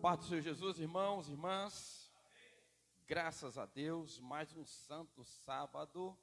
Paz 0.00 0.20
do 0.20 0.26
Senhor 0.26 0.42
Jesus, 0.42 0.78
irmãos, 0.78 1.28
irmãs. 1.28 2.08
Graças 3.04 3.58
a 3.58 3.66
Deus, 3.66 4.20
mais 4.20 4.54
um 4.54 4.64
santo 4.64 5.24
sábado. 5.24 6.16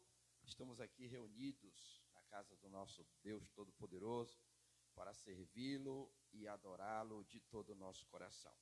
Estamos 0.45 0.79
aqui 0.79 1.07
reunidos 1.07 2.01
na 2.13 2.21
casa 2.23 2.55
do 2.55 2.69
nosso 2.69 3.05
Deus 3.21 3.49
Todo-Poderoso 3.49 4.39
para 4.95 5.13
servi-lo 5.13 6.09
e 6.31 6.47
adorá-lo 6.47 7.25
de 7.25 7.41
todo 7.41 7.71
o 7.71 7.75
nosso 7.75 8.05
coração. 8.07 8.55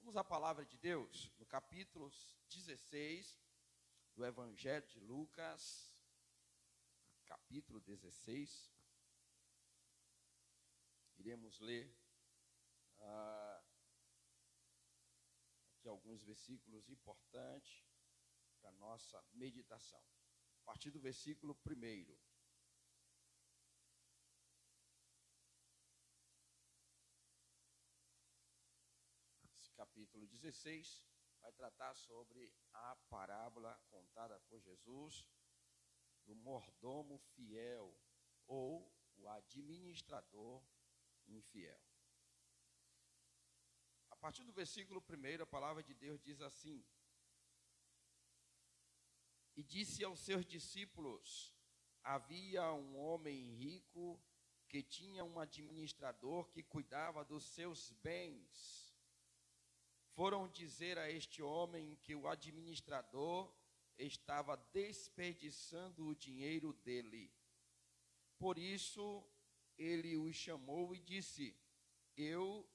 Vamos 0.00 0.14
à 0.14 0.22
palavra 0.22 0.66
de 0.66 0.76
Deus, 0.76 1.32
no 1.38 1.46
capítulo 1.46 2.10
16 2.50 3.42
do 4.14 4.26
Evangelho 4.26 4.86
de 4.88 5.00
Lucas, 5.00 5.90
capítulo 7.24 7.80
16. 7.80 8.70
Iremos 11.16 11.58
ler. 11.60 11.90
Ah, 13.00 13.53
aqui 15.84 15.88
alguns 15.88 16.22
versículos 16.22 16.88
importantes 16.88 17.84
para 18.58 18.72
nossa 18.72 19.22
meditação. 19.34 20.02
A 20.62 20.64
partir 20.64 20.90
do 20.90 20.98
versículo 20.98 21.56
1. 21.66 22.16
Esse 29.58 29.72
capítulo 29.74 30.26
16 30.26 31.06
vai 31.42 31.52
tratar 31.52 31.94
sobre 31.94 32.50
a 32.72 32.96
parábola 33.10 33.78
contada 33.90 34.40
por 34.48 34.60
Jesus 34.60 35.28
do 36.24 36.34
mordomo 36.34 37.18
fiel 37.34 37.94
ou 38.46 38.90
o 39.16 39.28
administrador 39.28 40.64
infiel 41.26 41.93
partir 44.24 44.42
do 44.42 44.54
versículo 44.54 45.04
1, 45.06 45.42
a 45.42 45.46
palavra 45.46 45.82
de 45.82 45.92
Deus 45.92 46.18
diz 46.18 46.40
assim: 46.40 46.82
E 49.54 49.62
disse 49.62 50.02
aos 50.02 50.18
seus 50.18 50.46
discípulos: 50.46 51.54
Havia 52.02 52.72
um 52.72 52.96
homem 52.96 53.54
rico 53.54 54.18
que 54.66 54.82
tinha 54.82 55.22
um 55.22 55.38
administrador 55.38 56.48
que 56.48 56.62
cuidava 56.62 57.22
dos 57.22 57.44
seus 57.44 57.90
bens. 58.02 58.96
Foram 60.14 60.48
dizer 60.48 60.96
a 60.98 61.10
este 61.10 61.42
homem 61.42 61.94
que 61.96 62.14
o 62.14 62.26
administrador 62.26 63.54
estava 63.98 64.56
desperdiçando 64.72 66.06
o 66.06 66.14
dinheiro 66.14 66.72
dele. 66.72 67.30
Por 68.38 68.56
isso, 68.56 69.22
ele 69.76 70.16
o 70.16 70.32
chamou 70.32 70.94
e 70.94 70.98
disse: 70.98 71.54
Eu 72.16 72.66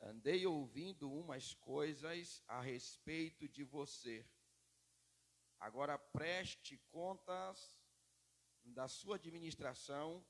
andei 0.00 0.46
ouvindo 0.46 1.10
umas 1.10 1.54
coisas 1.54 2.42
a 2.46 2.60
respeito 2.60 3.48
de 3.48 3.64
você. 3.64 4.26
Agora 5.58 5.98
preste 5.98 6.76
contas 6.90 7.78
da 8.64 8.88
sua 8.88 9.16
administração, 9.16 10.24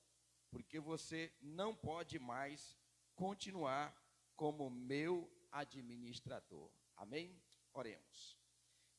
porque 0.51 0.79
você 0.79 1.35
não 1.41 1.75
pode 1.75 2.19
mais 2.19 2.79
continuar 3.15 3.95
como 4.37 4.71
meu 4.71 5.31
administrador. 5.51 6.71
Amém? 6.97 7.43
Oremos. 7.73 8.39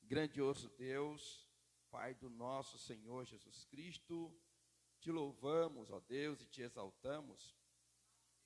Grandioso 0.01 0.69
Deus, 0.69 1.47
Pai 1.89 2.13
do 2.13 2.29
nosso 2.29 2.77
Senhor 2.77 3.25
Jesus 3.25 3.63
Cristo, 3.65 4.35
te 4.99 5.11
louvamos, 5.11 5.89
ó 5.89 5.99
Deus, 6.01 6.41
e 6.41 6.45
te 6.45 6.61
exaltamos 6.61 7.55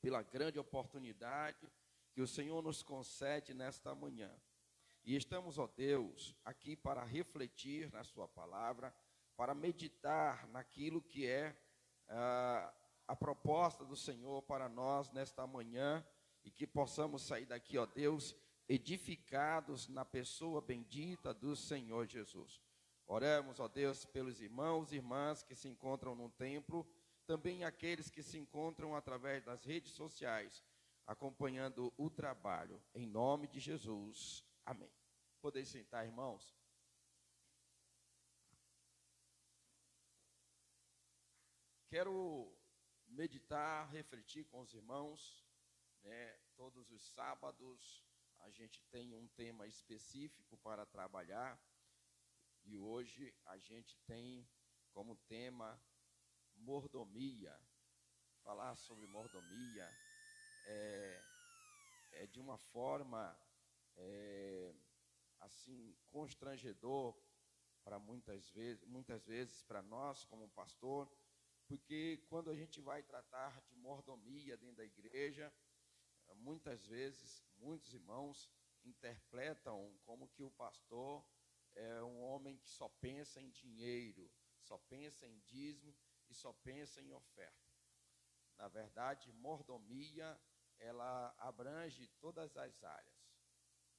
pela 0.02 0.22
grande 0.22 0.60
oportunidade 0.60 1.72
que 2.12 2.22
o 2.22 2.28
Senhor 2.28 2.62
nos 2.62 2.84
concede 2.84 3.54
nesta 3.54 3.96
manhã. 3.96 4.32
E 5.04 5.16
estamos, 5.16 5.58
ó 5.58 5.68
Deus, 5.68 6.36
aqui 6.46 6.76
para 6.76 7.04
refletir 7.04 7.92
na 7.92 8.04
Sua 8.04 8.28
palavra, 8.28 8.94
para 9.36 9.56
meditar 9.56 10.48
naquilo 10.50 11.02
que 11.02 11.26
é 11.26 11.56
ah, 12.08 12.74
a 13.08 13.16
proposta 13.16 13.84
do 13.84 13.96
Senhor 13.96 14.44
para 14.44 14.70
nós 14.70 15.10
nesta 15.12 15.48
manhã 15.48 16.06
e 16.44 16.52
que 16.52 16.68
possamos 16.68 17.24
sair 17.24 17.46
daqui, 17.46 17.78
ó 17.78 17.86
Deus, 17.86 18.36
edificados 18.68 19.88
na 19.88 20.06
pessoa 20.06 20.62
bendita 20.62 21.34
do 21.34 21.56
Senhor 21.56 22.06
Jesus. 22.06 22.62
Oremos, 23.08 23.60
ó 23.60 23.68
Deus, 23.68 24.06
pelos 24.06 24.40
irmãos 24.40 24.92
e 24.92 24.98
irmãs 24.98 25.44
que 25.44 25.56
se 25.56 25.68
encontram 25.68 26.16
no 26.16 26.30
templo, 26.30 26.88
também 27.26 27.64
aqueles 27.64 28.10
que 28.10 28.22
se 28.22 28.38
encontram 28.38 28.96
através 28.96 29.44
das 29.44 29.64
redes 29.64 29.92
sociais 29.94 30.64
acompanhando 31.12 31.94
o 31.98 32.10
trabalho. 32.10 32.82
Em 32.96 33.06
nome 33.06 33.46
de 33.46 33.60
Jesus. 33.60 34.46
Amém. 34.66 34.90
Podem 35.42 35.66
sentar, 35.66 36.06
irmãos. 36.06 36.58
Quero 41.90 42.58
meditar, 43.08 43.90
refletir 43.92 44.46
com 44.46 44.62
os 44.62 44.74
irmãos, 44.74 45.46
né? 46.02 46.40
Todos 46.56 46.90
os 46.92 47.04
sábados 47.14 48.06
a 48.40 48.50
gente 48.50 48.82
tem 48.84 49.14
um 49.14 49.28
tema 49.28 49.68
específico 49.68 50.58
para 50.60 50.86
trabalhar 50.86 51.62
e 52.64 52.78
hoje 52.78 53.36
a 53.46 53.58
gente 53.58 53.98
tem 54.06 54.48
como 54.94 55.18
tema 55.28 55.78
mordomia. 56.56 57.54
Falar 58.44 58.76
sobre 58.78 59.06
mordomia, 59.08 59.88
é, 60.66 61.24
é 62.14 62.28
de 62.28 62.40
uma 62.40 62.58
forma 62.58 63.38
é, 63.96 64.74
assim 65.40 65.96
constrangedor 66.10 67.18
para 67.84 68.00
muitas 68.00 68.50
vezes, 68.52 68.84
muitas 68.86 69.26
vezes 69.26 69.64
para 69.64 69.82
nós 69.82 70.24
como 70.26 70.50
pastor, 70.50 71.12
porque 71.68 72.24
quando 72.30 72.50
a 72.50 72.56
gente 72.56 72.80
vai 72.80 73.02
tratar 73.02 73.62
de 73.62 73.76
mordomia 73.76 74.58
dentro 74.58 74.76
da 74.76 74.86
igreja, 74.86 75.52
muitas 76.36 76.86
vezes 76.86 77.44
muitos 77.58 77.94
irmãos 77.94 78.50
interpretam 78.84 79.98
como 80.04 80.28
que 80.30 80.44
o 80.44 80.52
pastor 80.52 81.26
é 81.76 82.04
um 82.04 82.22
homem 82.22 82.58
que 82.58 82.70
só 82.70 82.90
pensa 82.90 83.42
em 83.42 83.50
dinheiro, 83.50 84.30
só 84.60 84.78
pensa 84.78 85.28
em 85.28 85.40
dízimo 85.40 85.96
e 86.30 86.34
só 86.34 86.54
pensa 86.54 87.02
em 87.02 87.12
oferta. 87.14 87.72
Na 88.58 88.68
verdade, 88.68 89.32
mordomia 89.34 90.40
ela 90.82 91.34
abrange 91.38 92.08
todas 92.20 92.58
as 92.58 92.84
áreas, 92.84 93.32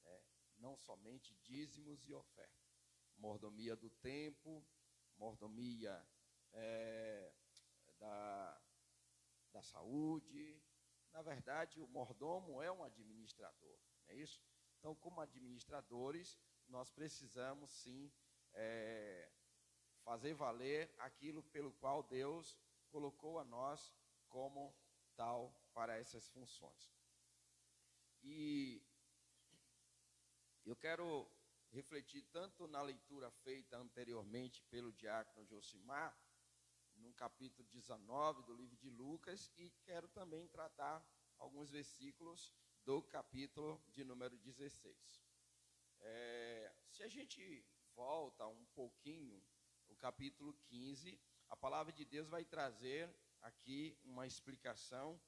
né? 0.03 0.23
não 0.57 0.77
somente 0.77 1.33
dízimos 1.41 2.05
e 2.07 2.13
oferta. 2.13 2.63
Mordomia 3.17 3.75
do 3.75 3.89
tempo, 3.89 4.65
mordomia 5.15 6.05
é, 6.51 7.33
da, 7.97 8.61
da 9.51 9.61
saúde. 9.63 10.61
Na 11.11 11.21
verdade, 11.21 11.79
o 11.79 11.87
mordomo 11.87 12.61
é 12.61 12.71
um 12.71 12.83
administrador, 12.83 13.79
não 14.01 14.09
é 14.09 14.15
isso? 14.15 14.43
Então, 14.79 14.95
como 14.95 15.21
administradores, 15.21 16.37
nós 16.67 16.91
precisamos 16.91 17.71
sim 17.71 18.11
é, 18.53 19.31
fazer 20.03 20.33
valer 20.33 20.93
aquilo 20.97 21.41
pelo 21.43 21.71
qual 21.73 22.03
Deus 22.03 22.59
colocou 22.89 23.39
a 23.39 23.45
nós 23.45 23.95
como 24.27 24.75
tal 25.15 25.55
para 25.73 25.97
essas 25.97 26.27
funções. 26.29 26.93
E 28.21 28.81
eu 30.65 30.75
quero 30.75 31.29
refletir 31.71 32.21
tanto 32.31 32.67
na 32.67 32.81
leitura 32.81 33.29
feita 33.31 33.77
anteriormente 33.77 34.63
pelo 34.69 34.93
diácono 34.93 35.45
Josimar, 35.45 36.15
no 36.95 37.11
capítulo 37.13 37.67
19 37.69 38.43
do 38.43 38.53
livro 38.53 38.77
de 38.77 38.89
Lucas, 38.89 39.51
e 39.57 39.71
quero 39.83 40.07
também 40.09 40.47
tratar 40.47 41.03
alguns 41.37 41.71
versículos 41.71 42.53
do 42.85 43.01
capítulo 43.01 43.83
de 43.89 44.03
número 44.03 44.37
16. 44.37 44.95
É, 45.99 46.73
se 46.89 47.03
a 47.03 47.07
gente 47.07 47.65
volta 47.95 48.45
um 48.47 48.65
pouquinho, 48.75 49.41
o 49.89 49.95
capítulo 49.95 50.53
15, 50.65 51.19
a 51.49 51.55
palavra 51.55 51.91
de 51.91 52.05
Deus 52.05 52.27
vai 52.29 52.45
trazer 52.45 53.13
aqui 53.41 53.97
uma 54.03 54.25
explicação 54.25 55.19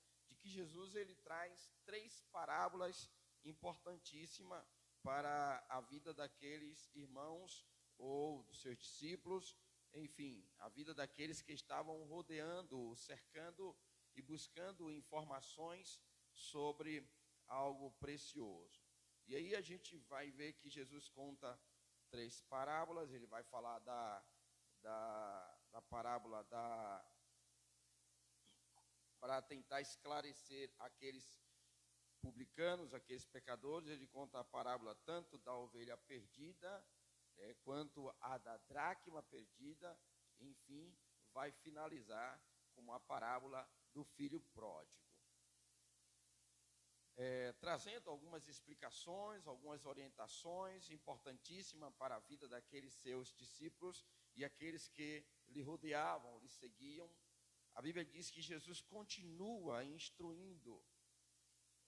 que 0.45 0.51
Jesus 0.51 0.93
ele 0.93 1.15
traz 1.15 1.71
três 1.85 2.21
parábolas 2.31 3.09
importantíssimas 3.43 4.63
para 5.01 5.65
a 5.67 5.81
vida 5.81 6.13
daqueles 6.13 6.87
irmãos 6.93 7.65
ou 7.97 8.43
dos 8.43 8.61
seus 8.61 8.77
discípulos, 8.77 9.57
enfim, 9.95 10.47
a 10.59 10.69
vida 10.69 10.93
daqueles 10.93 11.41
que 11.41 11.51
estavam 11.51 12.03
rodeando, 12.03 12.95
cercando 12.95 13.75
e 14.15 14.21
buscando 14.21 14.91
informações 14.91 15.99
sobre 16.31 17.09
algo 17.47 17.89
precioso. 17.93 18.85
E 19.27 19.35
aí 19.35 19.55
a 19.55 19.61
gente 19.61 19.97
vai 19.97 20.29
ver 20.29 20.53
que 20.53 20.69
Jesus 20.69 21.09
conta 21.09 21.59
três 22.11 22.43
parábolas, 22.43 23.11
ele 23.11 23.25
vai 23.25 23.41
falar 23.41 23.79
da, 23.79 24.23
da, 24.83 25.57
da 25.71 25.81
parábola 25.81 26.43
da 26.43 27.03
para 29.19 29.41
tentar 29.41 29.81
esclarecer 29.81 30.71
aqueles 30.79 31.39
publicanos, 32.21 32.93
aqueles 32.93 33.25
pecadores, 33.25 33.89
ele 33.89 34.07
conta 34.07 34.39
a 34.39 34.43
parábola 34.43 34.95
tanto 35.05 35.37
da 35.37 35.53
ovelha 35.55 35.97
perdida, 35.97 36.83
é, 37.37 37.53
quanto 37.63 38.13
a 38.19 38.37
da 38.37 38.57
dracma 38.57 39.21
perdida, 39.23 39.97
enfim, 40.39 40.95
vai 41.33 41.51
finalizar 41.51 42.41
com 42.73 42.91
a 42.93 42.99
parábola 42.99 43.67
do 43.93 44.03
filho 44.03 44.39
pródigo. 44.53 45.05
É, 47.17 47.53
trazendo 47.53 48.09
algumas 48.09 48.45
explicações, 48.47 49.47
algumas 49.47 49.85
orientações 49.85 50.89
importantíssimas 50.89 51.93
para 51.93 52.17
a 52.17 52.19
vida 52.19 52.45
daqueles 52.47 52.93
seus 52.93 53.33
discípulos 53.33 54.05
e 54.35 54.43
aqueles 54.43 54.89
que 54.89 55.25
lhe 55.47 55.61
rodeavam, 55.61 56.37
lhe 56.39 56.49
seguiam. 56.49 57.09
A 57.75 57.81
Bíblia 57.81 58.05
diz 58.05 58.31
que 58.31 58.41
Jesus 58.41 58.81
continua 58.81 59.83
instruindo. 59.83 60.81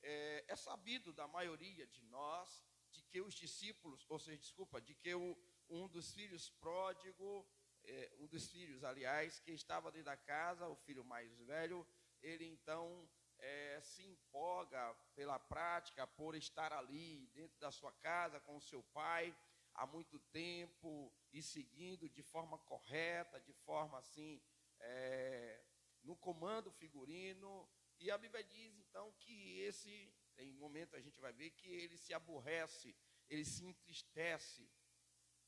É, 0.01 0.45
é 0.47 0.55
sabido 0.55 1.11
da 1.13 1.27
maioria 1.27 1.87
de 1.87 2.03
nós 2.03 2.63
de 2.91 3.01
que 3.03 3.21
os 3.21 3.33
discípulos, 3.33 4.05
ou 4.09 4.19
seja, 4.19 4.37
desculpa, 4.37 4.79
de 4.81 4.93
que 4.93 5.13
o, 5.13 5.37
um 5.69 5.87
dos 5.87 6.13
filhos 6.13 6.49
pródigo, 6.49 7.47
é, 7.83 8.11
um 8.19 8.27
dos 8.27 8.49
filhos, 8.49 8.83
aliás, 8.83 9.39
que 9.39 9.51
estava 9.51 9.91
dentro 9.91 10.05
da 10.05 10.17
casa, 10.17 10.67
o 10.67 10.75
filho 10.75 11.03
mais 11.05 11.33
velho, 11.39 11.87
ele 12.21 12.45
então 12.45 13.09
é, 13.39 13.79
se 13.81 14.03
empolga 14.03 14.93
pela 15.15 15.39
prática, 15.39 16.05
por 16.05 16.35
estar 16.35 16.73
ali 16.73 17.27
dentro 17.27 17.57
da 17.59 17.71
sua 17.71 17.91
casa 17.93 18.39
com 18.41 18.57
o 18.57 18.61
seu 18.61 18.83
pai 18.83 19.35
há 19.73 19.85
muito 19.85 20.19
tempo 20.19 21.13
e 21.31 21.41
seguindo 21.41 22.09
de 22.09 22.23
forma 22.23 22.57
correta, 22.57 23.39
de 23.39 23.53
forma 23.53 23.99
assim, 23.99 24.41
é, 24.79 25.63
no 26.07 26.15
comando 26.15 26.71
figurino. 26.71 27.69
E 27.99 28.09
a 28.09 28.17
Bíblia 28.17 28.43
diz 28.43 28.73
então 28.77 29.11
que 29.19 29.59
esse, 29.59 29.91
em 30.37 30.53
momento 30.53 30.95
a 30.95 31.01
gente 31.01 31.19
vai 31.19 31.33
ver 31.33 31.51
que 31.51 31.67
ele 31.67 31.97
se 31.97 32.13
aborrece, 32.13 32.95
ele 33.29 33.43
se 33.43 33.65
entristece 33.65 34.69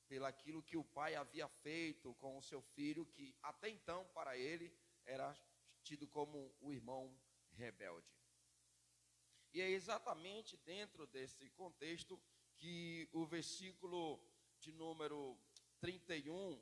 pelaquilo 0.08 0.64
que 0.64 0.76
o 0.76 0.84
pai 0.84 1.16
havia 1.16 1.48
feito 1.48 2.14
com 2.16 2.38
o 2.38 2.42
seu 2.42 2.62
filho, 2.62 3.06
que 3.06 3.36
até 3.42 3.70
então 3.70 4.06
para 4.08 4.38
ele 4.38 4.74
era 5.06 5.34
tido 5.84 6.08
como 6.08 6.54
o 6.60 6.74
irmão 6.74 7.16
rebelde. 7.52 8.12
E 9.54 9.62
é 9.62 9.70
exatamente 9.70 10.58
dentro 10.58 11.08
desse 11.08 11.50
contexto 11.52 12.20
que 12.58 13.08
o 13.14 13.26
versículo 13.26 14.20
de 14.60 14.72
número 14.72 15.40
31 15.80 16.62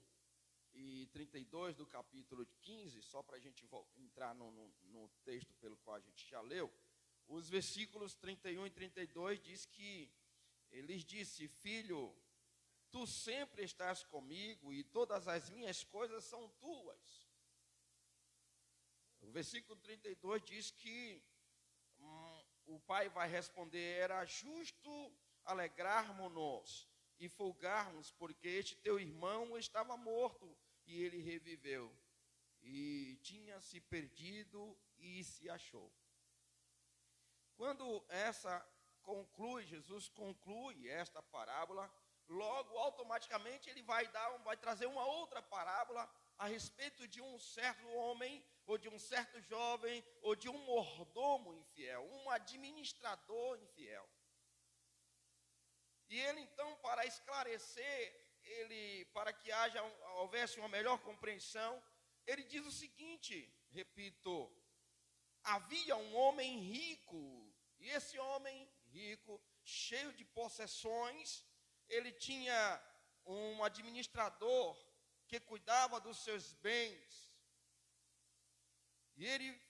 e 0.78 1.08
32 1.08 1.76
do 1.76 1.86
capítulo 1.86 2.46
15, 2.62 3.02
só 3.02 3.24
para 3.24 3.38
a 3.38 3.40
gente 3.40 3.68
entrar 3.98 4.36
no, 4.36 4.52
no, 4.52 4.74
no, 4.84 5.10
texto 5.26 5.54
pelo 5.56 5.76
qual 5.78 5.96
a 5.96 6.00
gente 6.00 6.30
já 6.30 6.40
leu, 6.42 6.72
os 7.28 7.50
versículos 7.50 8.14
31 8.16 8.68
e 8.68 8.70
32 8.70 9.40
diz 9.42 9.66
que 9.66 10.12
ele 10.70 10.98
disse: 11.04 11.48
Filho, 11.48 12.16
tu 12.92 13.08
sempre 13.08 13.64
estás 13.64 14.04
comigo 14.04 14.72
e 14.72 14.84
todas 14.84 15.28
as 15.28 15.50
minhas 15.50 15.84
coisas 15.84 16.24
são 16.24 16.48
tuas. 16.60 17.28
O 19.20 19.32
versículo 19.32 19.78
32 19.80 20.44
diz 20.44 20.72
que 20.72 21.22
hum, 22.00 22.46
o 22.68 22.80
pai 22.82 23.10
vai 23.10 23.28
responder: 23.28 23.98
Era 24.00 24.24
justo 24.26 25.12
alegrarmos-nos 25.44 26.88
e 27.20 27.28
folgarmos, 27.28 28.12
porque 28.12 28.48
este 28.48 28.76
teu 28.76 29.00
irmão 29.00 29.58
estava 29.58 29.98
morto 29.98 30.56
e 30.88 31.04
ele 31.04 31.22
reviveu, 31.22 31.96
e 32.62 33.20
tinha 33.22 33.60
se 33.60 33.80
perdido 33.80 34.78
e 34.98 35.24
se 35.24 35.50
achou. 35.50 35.92
Quando 37.56 38.06
essa 38.10 38.66
conclui, 39.02 39.66
Jesus 39.66 40.10
conclui 40.10 40.90
esta 40.90 41.22
parábola, 41.22 41.92
logo 42.28 42.78
automaticamente 42.78 43.70
ele 43.70 43.82
vai 43.82 44.08
dar, 44.10 44.30
vai 44.40 44.58
trazer 44.58 44.86
uma 44.86 45.06
outra 45.06 45.42
parábola 45.42 46.10
a 46.38 46.48
respeito 46.48 47.08
de 47.08 47.22
um 47.22 47.40
certo 47.40 47.88
homem, 47.90 48.44
ou 48.66 48.78
de 48.78 48.90
um 48.90 49.00
certo 49.00 49.40
jovem, 49.42 50.04
ou 50.22 50.36
de 50.36 50.50
um 50.50 50.58
mordomo 50.66 51.54
infiel, 51.54 52.04
um 52.06 52.30
administrador 52.30 53.58
infiel. 53.60 54.08
E 56.10 56.20
ele 56.20 56.42
então, 56.42 56.76
para 56.76 57.06
esclarecer, 57.06 58.27
ele, 58.60 59.06
para 59.06 59.32
que 59.34 59.52
haja, 59.52 59.82
houvesse 60.22 60.60
uma 60.60 60.68
melhor 60.68 61.00
compreensão, 61.00 61.82
ele 62.26 62.44
diz 62.44 62.66
o 62.66 62.72
seguinte, 62.72 63.52
repito, 63.72 64.52
havia 65.44 65.96
um 65.96 66.16
homem 66.16 66.60
rico, 66.60 67.54
e 67.80 67.90
esse 67.90 68.18
homem 68.20 68.70
rico, 68.88 69.42
cheio 69.64 70.12
de 70.14 70.26
possessões, 70.26 71.46
ele 71.88 72.12
tinha 72.12 72.84
um 73.26 73.64
administrador 73.64 74.78
que 75.28 75.40
cuidava 75.40 76.00
dos 76.00 76.18
seus 76.20 76.54
bens. 76.54 77.36
E 79.16 79.26
ele 79.26 79.62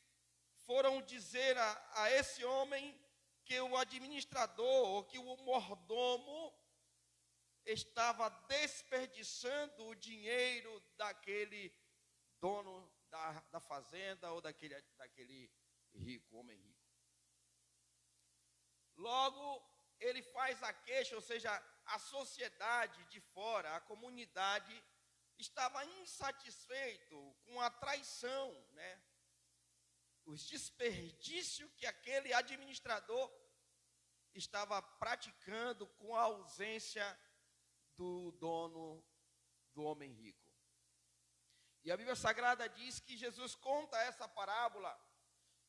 foram 0.65 1.01
dizer 1.01 1.57
a, 1.57 2.03
a 2.03 2.11
esse 2.11 2.43
homem 2.43 2.99
que 3.43 3.59
o 3.61 3.77
administrador, 3.77 4.87
ou 4.89 5.03
que 5.05 5.17
o 5.17 5.37
mordomo, 5.37 6.53
estava 7.67 8.29
desperdiçando 8.47 9.87
o 9.87 9.95
dinheiro 9.95 10.79
daquele 10.95 11.73
dono 12.39 12.89
da, 13.09 13.39
da 13.51 13.59
fazenda 13.59 14.31
ou 14.31 14.41
daquele, 14.41 14.81
daquele 14.95 15.51
rico, 15.93 16.37
homem 16.37 16.57
rico. 16.57 16.87
Logo, 18.95 19.63
ele 19.99 20.23
faz 20.23 20.63
a 20.63 20.71
queixa, 20.73 21.15
ou 21.15 21.21
seja, 21.21 21.51
a 21.85 21.99
sociedade 21.99 23.03
de 23.05 23.19
fora, 23.19 23.75
a 23.75 23.81
comunidade, 23.81 24.83
estava 25.37 25.85
insatisfeito 25.85 27.35
com 27.45 27.61
a 27.61 27.69
traição, 27.69 28.51
né? 28.71 29.01
Os 30.25 30.47
desperdícios 30.47 31.71
que 31.75 31.85
aquele 31.85 32.33
administrador 32.33 33.31
estava 34.33 34.81
praticando 34.81 35.87
com 35.87 36.15
a 36.15 36.23
ausência 36.23 37.05
do 37.97 38.31
dono 38.33 39.03
do 39.73 39.83
homem 39.83 40.11
rico. 40.13 40.47
E 41.83 41.91
a 41.91 41.97
Bíblia 41.97 42.15
Sagrada 42.15 42.67
diz 42.69 42.99
que 42.99 43.17
Jesus 43.17 43.55
conta 43.55 43.97
essa 44.01 44.27
parábola 44.27 44.97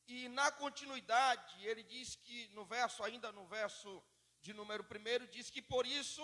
e 0.07 0.29
na 0.29 0.51
continuidade 0.53 1.67
ele 1.67 1.83
diz 1.83 2.17
que 2.17 2.49
no 2.49 2.65
verso 2.65 3.03
ainda 3.03 3.31
no 3.33 3.47
verso 3.47 4.03
de 4.41 4.53
número 4.53 4.85
primeiro 4.85 5.27
diz 5.29 5.51
que 5.51 5.63
por 5.63 5.87
isso 5.87 6.23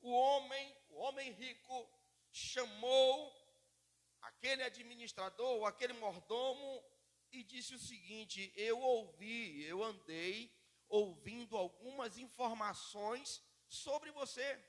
o 0.00 0.10
homem, 0.10 0.76
o 0.90 0.96
homem 0.96 1.32
rico 1.32 1.88
chamou 2.30 3.32
aquele 4.20 4.62
administrador, 4.62 5.66
aquele 5.66 5.92
mordomo, 5.94 6.84
e 7.32 7.42
disse 7.42 7.74
o 7.74 7.78
seguinte: 7.78 8.52
Eu 8.54 8.78
ouvi, 8.78 9.64
eu 9.64 9.82
andei 9.82 10.54
ouvindo 10.88 11.56
algumas 11.56 12.18
informações 12.18 13.42
sobre 13.66 14.10
você. 14.12 14.62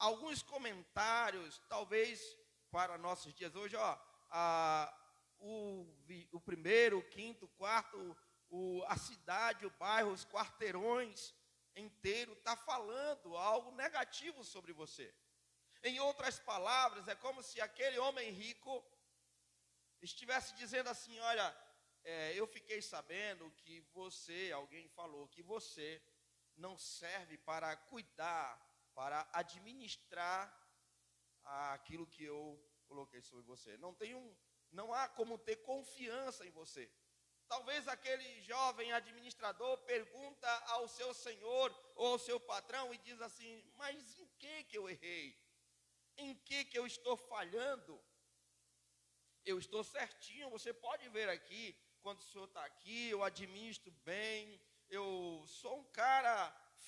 Alguns 0.00 0.42
comentários, 0.42 1.60
talvez 1.68 2.34
para 2.70 2.96
nossos 2.96 3.34
dias 3.34 3.54
hoje, 3.54 3.76
ó, 3.76 3.98
a, 4.30 4.90
o, 5.38 5.86
o 6.32 6.40
primeiro, 6.40 6.98
o 6.98 7.08
quinto, 7.10 7.44
o 7.44 7.48
quarto, 7.50 8.16
o, 8.48 8.82
a 8.88 8.96
cidade, 8.96 9.66
o 9.66 9.70
bairro, 9.72 10.10
os 10.10 10.24
quarteirões 10.24 11.34
inteiro 11.76 12.32
está 12.32 12.56
falando 12.56 13.36
algo 13.36 13.72
negativo 13.72 14.42
sobre 14.42 14.72
você. 14.72 15.14
Em 15.82 16.00
outras 16.00 16.38
palavras, 16.38 17.06
é 17.06 17.14
como 17.14 17.42
se 17.42 17.60
aquele 17.60 17.98
homem 17.98 18.30
rico 18.30 18.82
estivesse 20.00 20.54
dizendo 20.54 20.88
assim: 20.88 21.20
Olha, 21.20 21.54
é, 22.04 22.32
eu 22.34 22.46
fiquei 22.46 22.80
sabendo 22.80 23.50
que 23.50 23.80
você, 23.92 24.50
alguém 24.50 24.88
falou 24.88 25.28
que 25.28 25.42
você 25.42 26.02
não 26.56 26.78
serve 26.78 27.36
para 27.36 27.76
cuidar, 27.76 28.58
para 29.00 29.26
administrar 29.32 30.40
aquilo 31.74 32.06
que 32.06 32.24
eu 32.24 32.42
coloquei 32.86 33.22
sobre 33.22 33.44
você. 33.44 33.76
Não 33.78 33.94
tem 33.94 34.14
um, 34.14 34.36
não 34.70 34.92
há 34.92 35.08
como 35.08 35.38
ter 35.38 35.56
confiança 35.56 36.44
em 36.46 36.50
você. 36.50 36.84
Talvez 37.48 37.88
aquele 37.88 38.42
jovem 38.42 38.92
administrador 38.92 39.78
pergunta 39.78 40.50
ao 40.74 40.86
seu 40.86 41.14
senhor 41.14 41.68
ou 41.94 42.08
ao 42.12 42.18
seu 42.18 42.38
patrão 42.38 42.92
e 42.92 42.98
diz 42.98 43.20
assim: 43.20 43.52
Mas 43.76 44.18
em 44.18 44.28
que 44.38 44.64
que 44.64 44.78
eu 44.78 44.88
errei? 44.88 45.26
em 46.20 46.34
que, 46.34 46.64
que 46.64 46.78
eu 46.78 46.86
estou 46.86 47.16
falhando. 47.16 48.00
Eu 49.44 49.58
estou 49.58 49.82
certinho, 49.82 50.50
você 50.50 50.72
pode 50.72 51.08
ver 51.08 51.28
aqui, 51.28 51.74
quando 52.02 52.20
o 52.20 52.28
senhor 52.30 52.44
está 52.44 52.64
aqui, 52.64 53.08
eu 53.08 53.22
administro 53.22 53.90
bem, 54.04 54.60
eu 54.88 55.42
sou 55.46 55.78
um 55.78 55.84
cara 55.84 56.34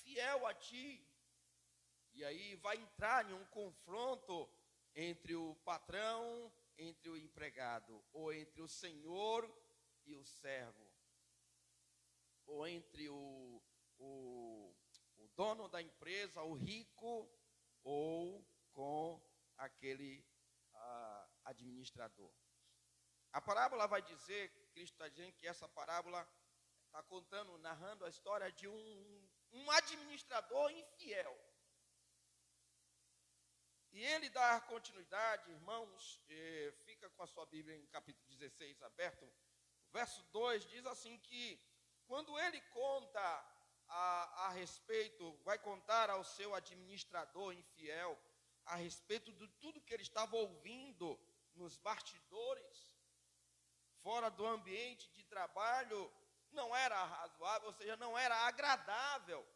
fiel 0.03 0.45
a 0.45 0.53
ti. 0.53 0.85
E 2.13 2.23
aí 2.23 2.55
vai 2.57 2.77
entrar 2.77 3.29
em 3.29 3.33
um 3.33 3.45
confronto 3.45 4.49
entre 4.95 5.35
o 5.35 5.55
patrão, 5.65 6.51
entre 6.77 7.09
o 7.09 7.17
empregado, 7.17 8.03
ou 8.11 8.31
entre 8.33 8.61
o 8.61 8.67
senhor 8.67 9.49
e 10.05 10.15
o 10.15 10.23
servo, 10.23 10.91
ou 12.45 12.67
entre 12.67 13.09
o, 13.09 13.61
dono 15.35 15.67
da 15.67 15.81
empresa, 15.81 16.41
o 16.43 16.53
rico, 16.53 17.29
ou 17.83 18.45
com 18.71 19.21
aquele 19.57 20.23
ah, 20.73 21.29
administrador. 21.45 22.31
A 23.31 23.41
parábola 23.41 23.87
vai 23.87 24.01
dizer, 24.01 24.49
Cristo 24.73 24.93
está 24.93 25.09
dizendo 25.09 25.33
que 25.33 25.47
essa 25.47 25.67
parábola 25.67 26.27
está 26.85 27.01
contando, 27.03 27.57
narrando 27.57 28.05
a 28.05 28.09
história 28.09 28.51
de 28.51 28.67
um, 28.67 29.29
um 29.51 29.71
administrador 29.71 30.71
infiel. 30.71 31.35
E 33.93 34.03
ele 34.03 34.27
dá 34.29 34.59
continuidade, 34.61 35.51
irmãos, 35.51 36.19
fica 36.83 37.07
com 37.11 37.21
a 37.21 37.27
sua 37.27 37.45
Bíblia 37.45 37.77
em 37.77 37.85
capítulo 37.85 38.27
16 38.27 38.81
aberto. 38.81 39.31
Verso 39.91 40.23
2 40.31 40.65
diz 40.65 40.83
assim 40.87 41.15
que 41.19 41.61
quando 42.07 42.37
ele 42.39 42.59
conta 42.71 43.21
a, 43.87 44.47
a 44.47 44.49
respeito, 44.53 45.37
vai 45.43 45.59
contar 45.59 46.09
ao 46.09 46.23
seu 46.23 46.55
administrador 46.55 47.53
infiel 47.53 48.19
a 48.65 48.77
respeito 48.77 49.31
de 49.31 49.47
tudo 49.59 49.81
que 49.81 49.93
ele 49.93 50.01
estava 50.01 50.35
ouvindo 50.37 51.19
nos 51.53 51.77
bastidores, 51.77 52.91
fora 54.01 54.31
do 54.31 54.43
ambiente 54.47 55.07
de 55.11 55.23
trabalho, 55.25 56.11
não 56.51 56.75
era 56.75 57.03
razoável, 57.03 57.67
ou 57.67 57.73
seja, 57.73 57.95
não 57.97 58.17
era 58.17 58.35
agradável 58.47 59.47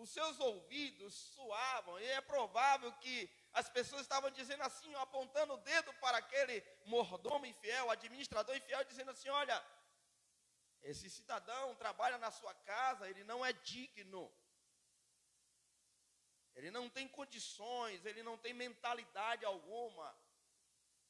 os 0.00 0.08
seus 0.08 0.40
ouvidos 0.40 1.14
suavam, 1.14 2.00
e 2.00 2.06
é 2.06 2.20
provável 2.22 2.90
que 2.94 3.30
as 3.52 3.68
pessoas 3.68 4.00
estavam 4.00 4.30
dizendo 4.30 4.62
assim, 4.62 4.94
apontando 4.94 5.52
o 5.52 5.58
dedo 5.58 5.92
para 5.94 6.16
aquele 6.16 6.64
mordomo 6.86 7.44
infiel, 7.44 7.90
administrador 7.90 8.56
infiel, 8.56 8.82
dizendo 8.84 9.10
assim: 9.10 9.28
olha, 9.28 9.62
esse 10.82 11.10
cidadão 11.10 11.74
trabalha 11.74 12.16
na 12.16 12.30
sua 12.30 12.54
casa, 12.54 13.10
ele 13.10 13.22
não 13.24 13.44
é 13.44 13.52
digno, 13.52 14.32
ele 16.54 16.70
não 16.70 16.88
tem 16.88 17.06
condições, 17.06 18.02
ele 18.06 18.22
não 18.22 18.38
tem 18.38 18.54
mentalidade 18.54 19.44
alguma, 19.44 20.18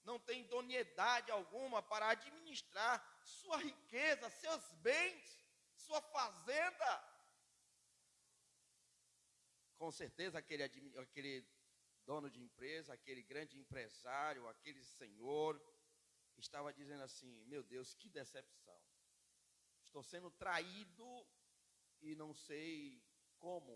não 0.03 0.19
tem 0.19 0.41
idoneidade 0.41 1.31
alguma 1.31 1.81
para 1.81 2.09
administrar 2.09 3.01
sua 3.23 3.59
riqueza, 3.59 4.29
seus 4.31 4.73
bens, 4.89 5.39
sua 5.77 6.03
fazenda 6.03 7.10
com 9.81 9.91
certeza 9.91 10.39
aquele, 10.39 10.63
aquele 10.99 11.35
dono 12.05 12.29
de 12.29 12.39
empresa, 12.39 12.93
aquele 12.93 13.23
grande 13.23 13.59
empresário, 13.59 14.47
aquele 14.47 14.85
senhor, 14.85 15.59
estava 16.37 16.71
dizendo 16.71 17.03
assim: 17.03 17.33
Meu 17.47 17.63
Deus, 17.63 17.95
que 17.95 18.11
decepção. 18.11 18.79
Estou 19.83 20.03
sendo 20.03 20.31
traído 20.33 21.27
e 22.03 22.15
não 22.15 22.35
sei 22.35 23.03
como. 23.39 23.75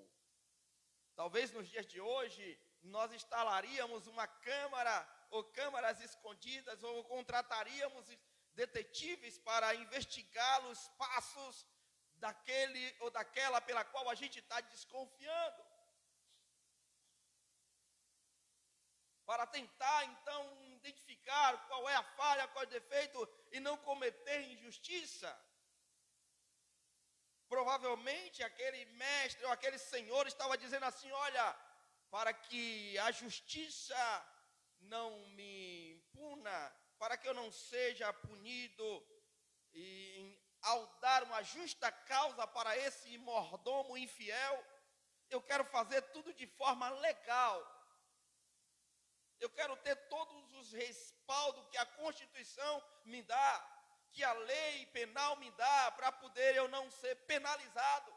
Talvez 1.14 1.50
nos 1.52 1.66
dias 1.68 1.86
de 1.86 1.98
hoje 2.02 2.60
nós 2.82 3.10
instalaríamos 3.10 4.06
uma 4.06 4.26
câmara 4.26 4.94
ou 5.30 5.42
câmaras 5.42 6.02
escondidas 6.02 6.82
ou 6.82 7.02
contrataríamos 7.04 8.04
detetives 8.52 9.38
para 9.38 9.74
investigar 9.76 10.66
os 10.66 10.86
passos 10.98 11.66
daquele 12.16 12.94
ou 13.00 13.10
daquela 13.10 13.58
pela 13.62 13.86
qual 13.86 14.10
a 14.10 14.14
gente 14.14 14.38
está 14.38 14.60
desconfiando. 14.60 15.73
Para 19.26 19.46
tentar 19.46 20.04
então 20.04 20.62
identificar 20.62 21.66
qual 21.66 21.88
é 21.88 21.94
a 21.96 22.02
falha, 22.02 22.48
qual 22.48 22.64
é 22.64 22.66
o 22.66 22.70
defeito 22.70 23.28
e 23.52 23.60
não 23.60 23.76
cometer 23.78 24.40
injustiça. 24.52 25.30
Provavelmente 27.48 28.42
aquele 28.42 28.84
mestre 28.86 29.44
ou 29.44 29.52
aquele 29.52 29.78
senhor 29.78 30.26
estava 30.26 30.58
dizendo 30.58 30.84
assim: 30.84 31.10
Olha, 31.12 31.56
para 32.10 32.32
que 32.32 32.98
a 32.98 33.10
justiça 33.10 33.96
não 34.80 35.26
me 35.28 36.02
puna, 36.12 36.76
para 36.98 37.16
que 37.16 37.28
eu 37.28 37.34
não 37.34 37.50
seja 37.50 38.12
punido, 38.12 39.06
e 39.72 40.38
ao 40.62 40.86
dar 41.00 41.22
uma 41.24 41.42
justa 41.42 41.90
causa 41.92 42.46
para 42.46 42.76
esse 42.78 43.16
mordomo 43.18 43.96
infiel, 43.96 44.64
eu 45.30 45.40
quero 45.42 45.64
fazer 45.64 46.00
tudo 46.12 46.32
de 46.32 46.46
forma 46.46 46.88
legal 46.90 47.73
eu 49.40 49.50
quero 49.50 49.76
ter 49.78 49.96
todos 50.08 50.54
os 50.54 50.72
respaldos 50.72 51.66
que 51.68 51.76
a 51.76 51.86
Constituição 51.86 52.82
me 53.04 53.22
dá, 53.22 53.80
que 54.12 54.22
a 54.22 54.32
lei 54.32 54.86
penal 54.86 55.36
me 55.36 55.50
dá, 55.52 55.92
para 55.92 56.12
poder 56.12 56.54
eu 56.56 56.68
não 56.68 56.90
ser 56.90 57.14
penalizado. 57.26 58.14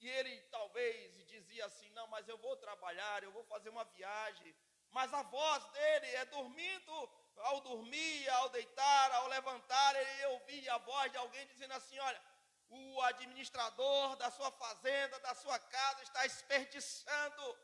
E 0.00 0.08
ele 0.08 0.40
talvez 0.50 1.26
dizia 1.26 1.64
assim: 1.66 1.90
Não, 1.90 2.06
mas 2.08 2.28
eu 2.28 2.36
vou 2.38 2.56
trabalhar, 2.56 3.22
eu 3.22 3.32
vou 3.32 3.44
fazer 3.44 3.68
uma 3.70 3.84
viagem. 3.84 4.54
Mas 4.90 5.12
a 5.12 5.22
voz 5.22 5.64
dele 5.70 6.06
é 6.16 6.24
dormindo, 6.26 7.10
ao 7.36 7.60
dormir, 7.60 8.28
ao 8.30 8.48
deitar, 8.50 9.12
ao 9.12 9.28
levantar, 9.28 9.96
ele 9.96 10.26
ouvia 10.26 10.74
a 10.74 10.78
voz 10.78 11.10
de 11.10 11.18
alguém 11.18 11.46
dizendo 11.46 11.72
assim: 11.74 11.98
Olha, 11.98 12.22
o 12.68 13.02
administrador 13.02 14.16
da 14.16 14.30
sua 14.30 14.50
fazenda, 14.50 15.18
da 15.20 15.34
sua 15.34 15.58
casa, 15.58 16.02
está 16.02 16.22
desperdiçando 16.22 17.58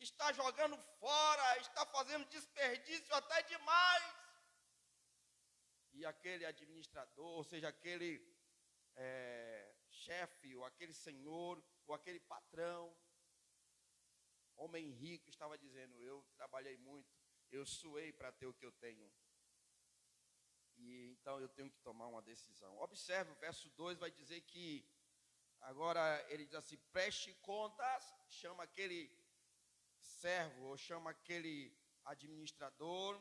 está 0.00 0.32
jogando 0.32 0.76
fora, 0.98 1.58
está 1.58 1.84
fazendo 1.86 2.24
desperdício 2.26 3.14
até 3.14 3.42
demais. 3.42 4.14
E 5.92 6.04
aquele 6.04 6.44
administrador, 6.44 7.26
ou 7.26 7.44
seja, 7.44 7.68
aquele 7.68 8.22
é, 8.94 9.74
chefe, 9.88 10.54
ou 10.54 10.64
aquele 10.64 10.92
senhor, 10.92 11.62
ou 11.86 11.94
aquele 11.94 12.20
patrão, 12.20 12.94
homem 14.56 14.90
rico, 14.90 15.28
estava 15.28 15.56
dizendo: 15.56 16.02
Eu 16.02 16.22
trabalhei 16.34 16.76
muito, 16.76 17.10
eu 17.50 17.64
suei 17.64 18.12
para 18.12 18.32
ter 18.32 18.46
o 18.46 18.54
que 18.54 18.66
eu 18.66 18.72
tenho. 18.72 19.10
E 20.78 21.08
então 21.12 21.40
eu 21.40 21.48
tenho 21.48 21.70
que 21.70 21.78
tomar 21.80 22.06
uma 22.06 22.22
decisão. 22.22 22.76
Observe, 22.78 23.30
o 23.32 23.36
verso 23.36 23.70
2 23.70 23.98
vai 23.98 24.10
dizer 24.10 24.42
que 24.42 24.86
agora 25.60 26.24
ele 26.28 26.44
diz 26.44 26.54
assim: 26.54 26.76
preste 26.92 27.32
contas, 27.34 28.14
chama 28.28 28.64
aquele 28.64 29.10
servo, 30.26 30.64
ou 30.64 30.76
chama 30.76 31.10
aquele 31.10 31.72
administrador, 32.04 33.16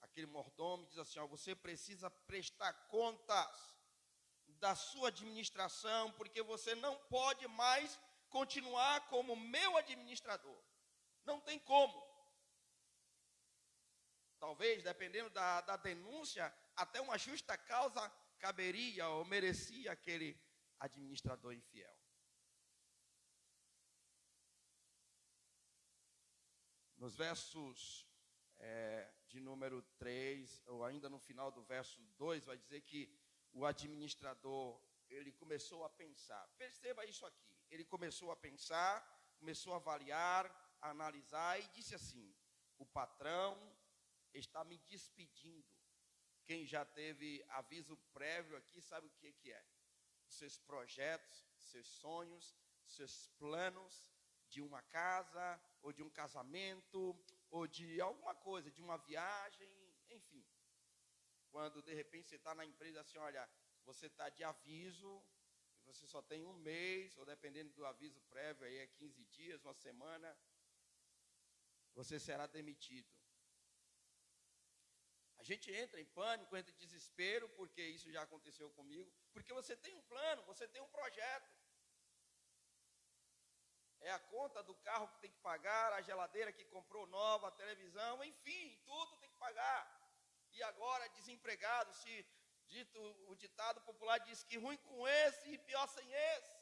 aquele 0.00 0.26
mordomo, 0.26 0.82
e 0.82 0.86
diz 0.88 0.98
assim: 0.98 1.20
ó, 1.20 1.26
você 1.28 1.54
precisa 1.54 2.10
prestar 2.10 2.72
contas 2.88 3.76
da 4.64 4.74
sua 4.74 5.06
administração, 5.08 6.10
porque 6.14 6.42
você 6.42 6.74
não 6.74 6.98
pode 7.06 7.46
mais 7.46 7.96
continuar 8.28 9.08
como 9.08 9.36
meu 9.36 9.76
administrador. 9.76 10.60
Não 11.24 11.40
tem 11.40 11.60
como. 11.60 11.96
Talvez, 14.40 14.82
dependendo 14.82 15.30
da, 15.30 15.60
da 15.60 15.76
denúncia, 15.76 16.52
até 16.74 17.00
uma 17.00 17.16
justa 17.16 17.56
causa 17.56 18.12
caberia 18.40 19.08
ou 19.08 19.24
merecia 19.24 19.92
aquele 19.92 20.36
administrador 20.80 21.52
infiel. 21.52 21.96
Nos 26.98 27.14
versos 27.14 28.06
é, 28.58 29.08
de 29.28 29.38
número 29.40 29.80
3, 29.98 30.64
ou 30.66 30.84
ainda 30.84 31.08
no 31.08 31.18
final 31.18 31.50
do 31.52 31.62
verso 31.62 32.02
2, 32.16 32.44
vai 32.44 32.58
dizer 32.58 32.80
que 32.80 33.08
o 33.52 33.64
administrador, 33.64 34.80
ele 35.08 35.32
começou 35.32 35.84
a 35.84 35.88
pensar. 35.88 36.46
Perceba 36.56 37.06
isso 37.06 37.24
aqui. 37.24 37.56
Ele 37.70 37.84
começou 37.84 38.32
a 38.32 38.36
pensar, 38.36 39.00
começou 39.38 39.74
a 39.74 39.76
avaliar, 39.76 40.46
a 40.80 40.90
analisar 40.90 41.60
e 41.60 41.68
disse 41.68 41.94
assim: 41.94 42.34
o 42.78 42.84
patrão 42.84 43.56
está 44.34 44.64
me 44.64 44.78
despedindo. 44.78 45.66
Quem 46.44 46.66
já 46.66 46.84
teve 46.84 47.44
aviso 47.50 47.96
prévio 48.12 48.56
aqui 48.56 48.80
sabe 48.80 49.06
o 49.06 49.10
que, 49.10 49.32
que 49.34 49.52
é. 49.52 49.64
Seus 50.26 50.58
projetos, 50.58 51.46
seus 51.58 51.86
sonhos, 51.86 52.56
seus 52.86 53.28
planos 53.38 54.10
de 54.48 54.62
uma 54.62 54.82
casa, 54.82 55.60
ou 55.88 55.92
de 55.92 56.02
um 56.02 56.10
casamento, 56.10 57.00
ou 57.50 57.66
de 57.66 58.00
alguma 58.00 58.34
coisa, 58.34 58.70
de 58.70 58.82
uma 58.82 58.98
viagem, 58.98 59.70
enfim. 60.10 60.44
Quando 61.50 61.82
de 61.82 61.94
repente 61.94 62.28
você 62.28 62.36
está 62.36 62.54
na 62.54 62.64
empresa 62.64 63.00
assim, 63.00 63.16
olha, 63.16 63.48
você 63.84 64.06
está 64.06 64.28
de 64.28 64.44
aviso, 64.44 65.12
e 65.80 65.86
você 65.90 66.06
só 66.06 66.20
tem 66.20 66.44
um 66.44 66.52
mês, 66.52 67.16
ou 67.16 67.24
dependendo 67.24 67.72
do 67.72 67.86
aviso 67.86 68.20
prévio, 68.32 68.66
aí 68.66 68.76
é 68.76 68.86
15 68.86 69.24
dias, 69.36 69.64
uma 69.64 69.74
semana, 69.74 70.38
você 71.94 72.20
será 72.20 72.46
demitido. 72.46 73.10
A 75.38 75.42
gente 75.42 75.72
entra 75.72 75.98
em 76.00 76.04
pânico, 76.04 76.54
entra 76.54 76.74
em 76.74 76.76
desespero, 76.76 77.48
porque 77.50 77.82
isso 77.82 78.12
já 78.12 78.22
aconteceu 78.22 78.68
comigo, 78.72 79.10
porque 79.32 79.54
você 79.54 79.74
tem 79.74 79.94
um 79.94 80.02
plano, 80.02 80.42
você 80.44 80.68
tem 80.68 80.82
um 80.82 80.88
projeto 80.88 81.57
é 84.00 84.10
a 84.10 84.18
conta 84.18 84.62
do 84.62 84.74
carro 84.76 85.08
que 85.08 85.18
tem 85.18 85.30
que 85.30 85.38
pagar, 85.38 85.92
a 85.92 86.00
geladeira 86.00 86.52
que 86.52 86.64
comprou 86.66 87.06
nova, 87.06 87.48
a 87.48 87.52
televisão, 87.52 88.22
enfim, 88.24 88.80
tudo 88.84 89.16
tem 89.16 89.30
que 89.30 89.36
pagar. 89.36 89.82
E 90.52 90.62
agora, 90.62 91.08
desempregado, 91.10 91.92
se 91.94 92.26
Dito, 92.68 93.00
o 93.28 93.34
ditado 93.34 93.80
popular 93.80 94.18
diz 94.18 94.42
que 94.44 94.58
ruim 94.58 94.76
com 94.88 95.08
esse 95.08 95.48
e 95.50 95.58
pior 95.58 95.86
sem 95.88 96.06
esse. 96.12 96.58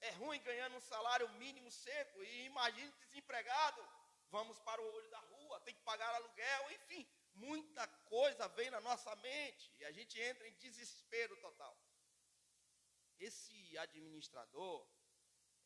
É 0.00 0.10
ruim 0.12 0.40
ganhando 0.40 0.76
um 0.76 0.80
salário 0.80 1.28
mínimo 1.42 1.70
seco 1.70 2.22
e 2.24 2.46
imagine 2.46 2.90
desempregado. 2.92 3.86
Vamos 4.30 4.58
para 4.60 4.80
o 4.80 4.94
olho 4.94 5.10
da 5.10 5.20
rua, 5.20 5.60
tem 5.60 5.74
que 5.74 5.82
pagar 5.82 6.14
aluguel, 6.14 6.70
enfim, 6.72 7.06
muita 7.34 7.86
coisa 8.14 8.48
vem 8.48 8.70
na 8.70 8.80
nossa 8.80 9.14
mente 9.16 9.70
e 9.78 9.84
a 9.84 9.92
gente 9.92 10.18
entra 10.18 10.48
em 10.48 10.54
desespero 10.54 11.36
total. 11.36 11.76
Esse 13.18 13.76
administrador 13.76 14.88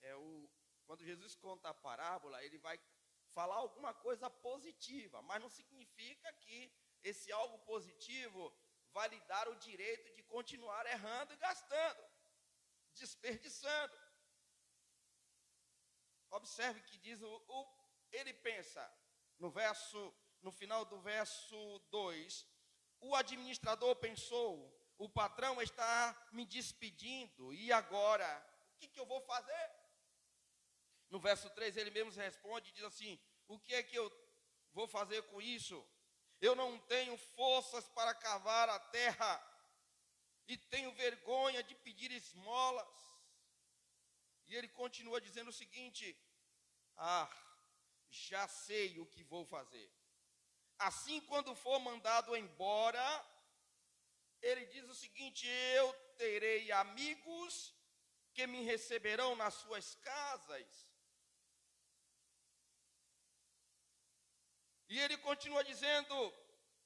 é 0.02 0.14
o 0.16 0.48
quando 0.86 1.04
Jesus 1.04 1.34
conta 1.34 1.68
a 1.68 1.74
parábola, 1.74 2.44
ele 2.44 2.58
vai 2.58 2.80
falar 3.32 3.56
alguma 3.56 3.92
coisa 3.92 4.30
positiva, 4.30 5.20
mas 5.22 5.42
não 5.42 5.48
significa 5.48 6.32
que 6.34 6.72
esse 7.02 7.32
algo 7.32 7.58
positivo 7.60 8.56
vai 8.92 9.08
lhe 9.08 9.20
dar 9.22 9.48
o 9.48 9.56
direito 9.56 10.14
de 10.14 10.22
continuar 10.22 10.86
errando 10.86 11.32
e 11.32 11.36
gastando, 11.36 12.02
desperdiçando. 12.94 13.98
Observe 16.30 16.80
que 16.82 16.98
diz 16.98 17.20
o, 17.20 17.44
o 17.48 17.86
ele 18.12 18.32
pensa 18.32 18.82
no 19.38 19.50
verso 19.50 20.14
no 20.42 20.52
final 20.52 20.84
do 20.84 21.00
verso 21.00 21.78
2, 21.90 22.46
o 23.00 23.14
administrador 23.14 23.96
pensou: 23.96 24.72
o 24.96 25.08
patrão 25.08 25.60
está 25.60 26.28
me 26.32 26.44
despedindo, 26.44 27.52
e 27.52 27.72
agora? 27.72 28.28
O 28.74 28.78
que, 28.78 28.88
que 28.88 29.00
eu 29.00 29.06
vou 29.06 29.20
fazer? 29.22 29.75
No 31.10 31.20
verso 31.20 31.48
3, 31.50 31.76
ele 31.76 31.90
mesmo 31.90 32.10
responde 32.12 32.70
e 32.70 32.72
diz 32.72 32.84
assim: 32.84 33.18
O 33.46 33.58
que 33.58 33.74
é 33.74 33.82
que 33.82 33.96
eu 33.96 34.10
vou 34.72 34.86
fazer 34.86 35.22
com 35.24 35.40
isso? 35.40 35.86
Eu 36.40 36.54
não 36.54 36.78
tenho 36.80 37.16
forças 37.16 37.88
para 37.88 38.14
cavar 38.14 38.68
a 38.68 38.78
terra, 38.78 39.56
e 40.48 40.56
tenho 40.56 40.92
vergonha 40.92 41.62
de 41.62 41.74
pedir 41.74 42.10
esmolas. 42.12 42.88
E 44.46 44.54
ele 44.54 44.68
continua 44.68 45.20
dizendo 45.20 45.48
o 45.48 45.52
seguinte: 45.52 46.16
Ah, 46.96 47.28
já 48.08 48.46
sei 48.46 48.98
o 49.00 49.06
que 49.06 49.22
vou 49.24 49.44
fazer. 49.44 49.90
Assim, 50.78 51.20
quando 51.22 51.54
for 51.54 51.78
mandado 51.80 52.36
embora, 52.36 53.26
ele 54.42 54.66
diz 54.66 54.88
o 54.88 54.94
seguinte: 54.94 55.46
Eu 55.48 55.92
terei 56.16 56.70
amigos 56.70 57.74
que 58.32 58.46
me 58.46 58.62
receberão 58.62 59.34
nas 59.34 59.54
suas 59.54 59.94
casas. 59.96 60.86
E 64.88 64.98
ele 65.00 65.16
continua 65.18 65.64
dizendo: 65.64 66.34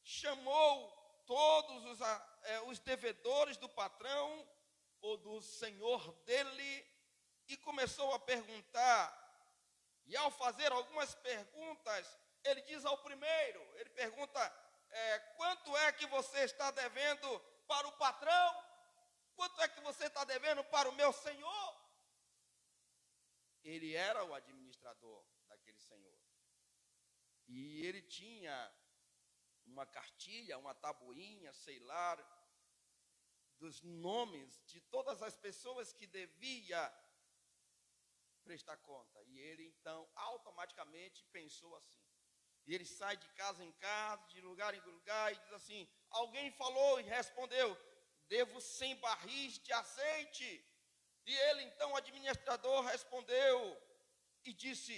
chamou 0.02 0.90
todos 1.26 1.85
os, 1.85 2.00
é, 2.00 2.61
os 2.62 2.78
devedores 2.80 3.57
do 3.57 3.69
patrão 3.69 4.49
ou 5.00 5.16
do 5.16 5.40
senhor 5.40 6.12
dele 6.25 6.87
e 7.49 7.57
começou 7.59 8.12
a 8.14 8.19
perguntar. 8.19 9.16
E 10.07 10.16
ao 10.16 10.30
fazer 10.30 10.73
algumas 10.73 11.14
perguntas, 11.16 12.19
ele 12.45 12.62
diz 12.62 12.85
ao 12.85 12.99
primeiro: 12.99 13.61
ele 13.76 13.90
pergunta, 13.90 14.40
é, 14.90 15.19
quanto 15.37 15.76
é 15.76 15.92
que 15.92 16.07
você 16.07 16.40
está 16.40 16.71
devendo 16.71 17.40
para 17.66 17.87
o 17.87 17.92
patrão? 17.92 18.64
Quanto 19.37 19.61
é 19.62 19.69
que 19.69 19.80
você 19.80 20.07
está 20.07 20.25
devendo 20.25 20.62
para 20.64 20.88
o 20.88 20.95
meu 20.95 21.12
senhor? 21.12 21.80
Ele 23.62 23.95
era 23.95 24.25
o 24.25 24.35
administrador. 24.35 25.25
E 27.52 27.85
ele 27.85 28.00
tinha 28.02 28.57
uma 29.66 29.85
cartilha, 29.85 30.57
uma 30.59 30.75
tabuinha, 30.75 31.52
sei 31.52 31.80
lá, 31.80 32.16
dos 33.59 33.83
nomes 33.83 34.61
de 34.66 34.80
todas 34.83 35.21
as 35.21 35.37
pessoas 35.37 35.93
que 35.93 36.06
devia 36.06 36.80
prestar 38.45 38.76
conta. 38.78 39.21
E 39.25 39.39
ele 39.39 39.65
então 39.65 40.08
automaticamente 40.15 41.25
pensou 41.32 41.75
assim. 41.76 42.00
E 42.67 42.75
ele 42.75 42.84
sai 42.84 43.17
de 43.17 43.28
casa 43.30 43.65
em 43.65 43.73
casa, 43.73 44.25
de 44.28 44.41
lugar 44.41 44.73
em 44.73 44.80
lugar, 44.80 45.32
e 45.32 45.39
diz 45.41 45.52
assim: 45.52 45.89
Alguém 46.10 46.52
falou 46.52 47.00
e 47.00 47.02
respondeu: 47.02 47.76
Devo 48.28 48.60
100 48.60 48.97
barris 48.97 49.58
de 49.58 49.73
azeite. 49.73 50.65
E 51.26 51.34
ele, 51.34 51.63
então, 51.65 51.93
o 51.93 51.97
administrador, 51.97 52.84
respondeu 52.84 53.56
e 54.45 54.52
disse: 54.52 54.95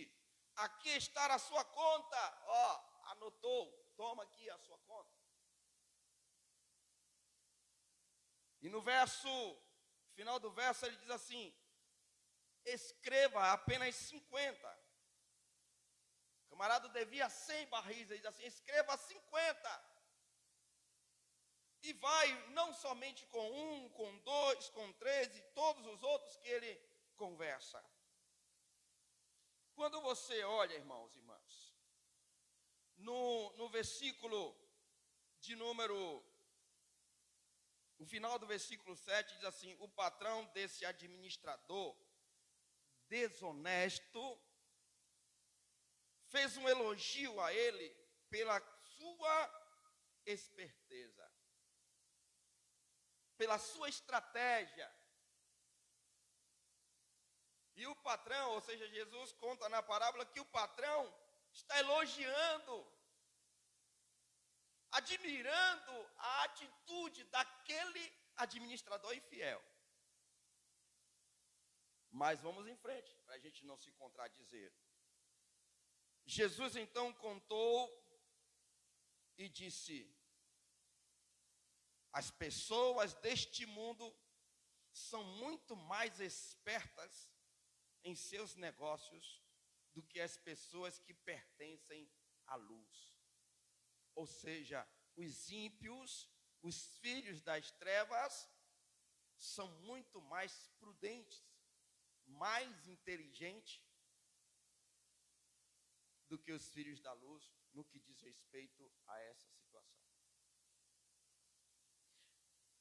Aqui 0.56 0.90
está 0.90 1.34
a 1.34 1.38
sua 1.38 1.64
conta. 1.64 2.42
Ó, 2.46 3.10
anotou, 3.12 3.92
toma 3.96 4.22
aqui 4.22 4.48
a 4.50 4.58
sua 4.58 4.78
conta. 4.78 5.10
E 8.60 8.68
no 8.68 8.80
verso, 8.80 9.28
final 10.14 10.38
do 10.38 10.50
verso, 10.52 10.86
ele 10.86 10.96
diz 10.96 11.10
assim: 11.10 11.52
Escreva 12.64 13.52
apenas 13.52 13.94
50 13.96 14.82
camarada 16.62 16.88
devia 16.90 17.28
100 17.28 17.66
barris, 17.66 18.08
ele 18.08 18.18
diz 18.18 18.26
assim: 18.26 18.44
escreva 18.44 18.96
50. 18.96 19.92
E 21.82 21.92
vai 21.94 22.50
não 22.50 22.72
somente 22.72 23.26
com 23.26 23.50
um, 23.50 23.88
com 23.88 24.18
dois, 24.18 24.68
com 24.68 24.92
três 24.92 25.34
e 25.36 25.42
todos 25.54 25.84
os 25.86 26.02
outros 26.04 26.36
que 26.36 26.48
ele 26.48 26.80
conversa. 27.16 27.84
Quando 29.82 30.00
você 30.00 30.44
olha, 30.44 30.74
irmãos 30.74 31.12
e 31.12 31.18
irmãs, 31.18 31.74
no, 32.98 33.52
no 33.54 33.68
versículo 33.68 34.56
de 35.40 35.56
número. 35.56 36.24
O 37.98 38.06
final 38.06 38.38
do 38.38 38.46
versículo 38.46 38.96
7 38.96 39.34
diz 39.34 39.42
assim: 39.42 39.76
O 39.80 39.88
patrão 39.88 40.44
desse 40.54 40.84
administrador 40.84 41.98
desonesto 43.08 44.40
fez 46.28 46.56
um 46.56 46.68
elogio 46.68 47.40
a 47.40 47.52
ele 47.52 47.88
pela 48.30 48.60
sua 48.84 49.36
esperteza, 50.24 51.28
pela 53.36 53.58
sua 53.58 53.88
estratégia. 53.88 54.88
E 57.82 57.86
o 57.92 57.96
patrão, 57.96 58.46
ou 58.56 58.60
seja, 58.60 58.86
Jesus 58.96 59.32
conta 59.44 59.68
na 59.68 59.82
parábola 59.82 60.24
que 60.32 60.38
o 60.38 60.50
patrão 60.58 61.00
está 61.52 61.76
elogiando, 61.80 62.74
admirando 64.98 65.94
a 66.16 66.44
atitude 66.44 67.24
daquele 67.24 68.04
administrador 68.36 69.12
infiel. 69.16 69.60
Mas 72.08 72.40
vamos 72.40 72.68
em 72.68 72.76
frente, 72.76 73.12
para 73.24 73.34
a 73.34 73.42
gente 73.46 73.64
não 73.64 73.76
se 73.76 73.90
contradizer. 74.02 74.72
Jesus 76.24 76.76
então 76.76 77.12
contou 77.14 77.76
e 79.36 79.48
disse: 79.48 79.98
As 82.12 82.30
pessoas 82.30 83.12
deste 83.14 83.66
mundo 83.66 84.06
são 84.92 85.24
muito 85.24 85.74
mais 85.74 86.20
espertas 86.20 87.31
em 88.04 88.14
seus 88.14 88.54
negócios 88.56 89.42
do 89.92 90.02
que 90.02 90.20
as 90.20 90.36
pessoas 90.36 90.98
que 90.98 91.14
pertencem 91.14 92.10
à 92.46 92.56
luz. 92.56 93.18
Ou 94.14 94.26
seja, 94.26 94.86
os 95.16 95.50
ímpios, 95.50 96.28
os 96.62 96.86
filhos 96.98 97.42
das 97.42 97.70
trevas, 97.72 98.48
são 99.36 99.68
muito 99.80 100.20
mais 100.20 100.68
prudentes, 100.78 101.44
mais 102.24 102.86
inteligentes 102.86 103.82
do 106.28 106.38
que 106.38 106.52
os 106.52 106.68
filhos 106.70 107.00
da 107.00 107.12
luz 107.12 107.52
no 107.72 107.84
que 107.84 107.98
diz 107.98 108.20
respeito 108.20 108.90
a 109.06 109.18
essa 109.20 109.50
situação. 109.50 110.02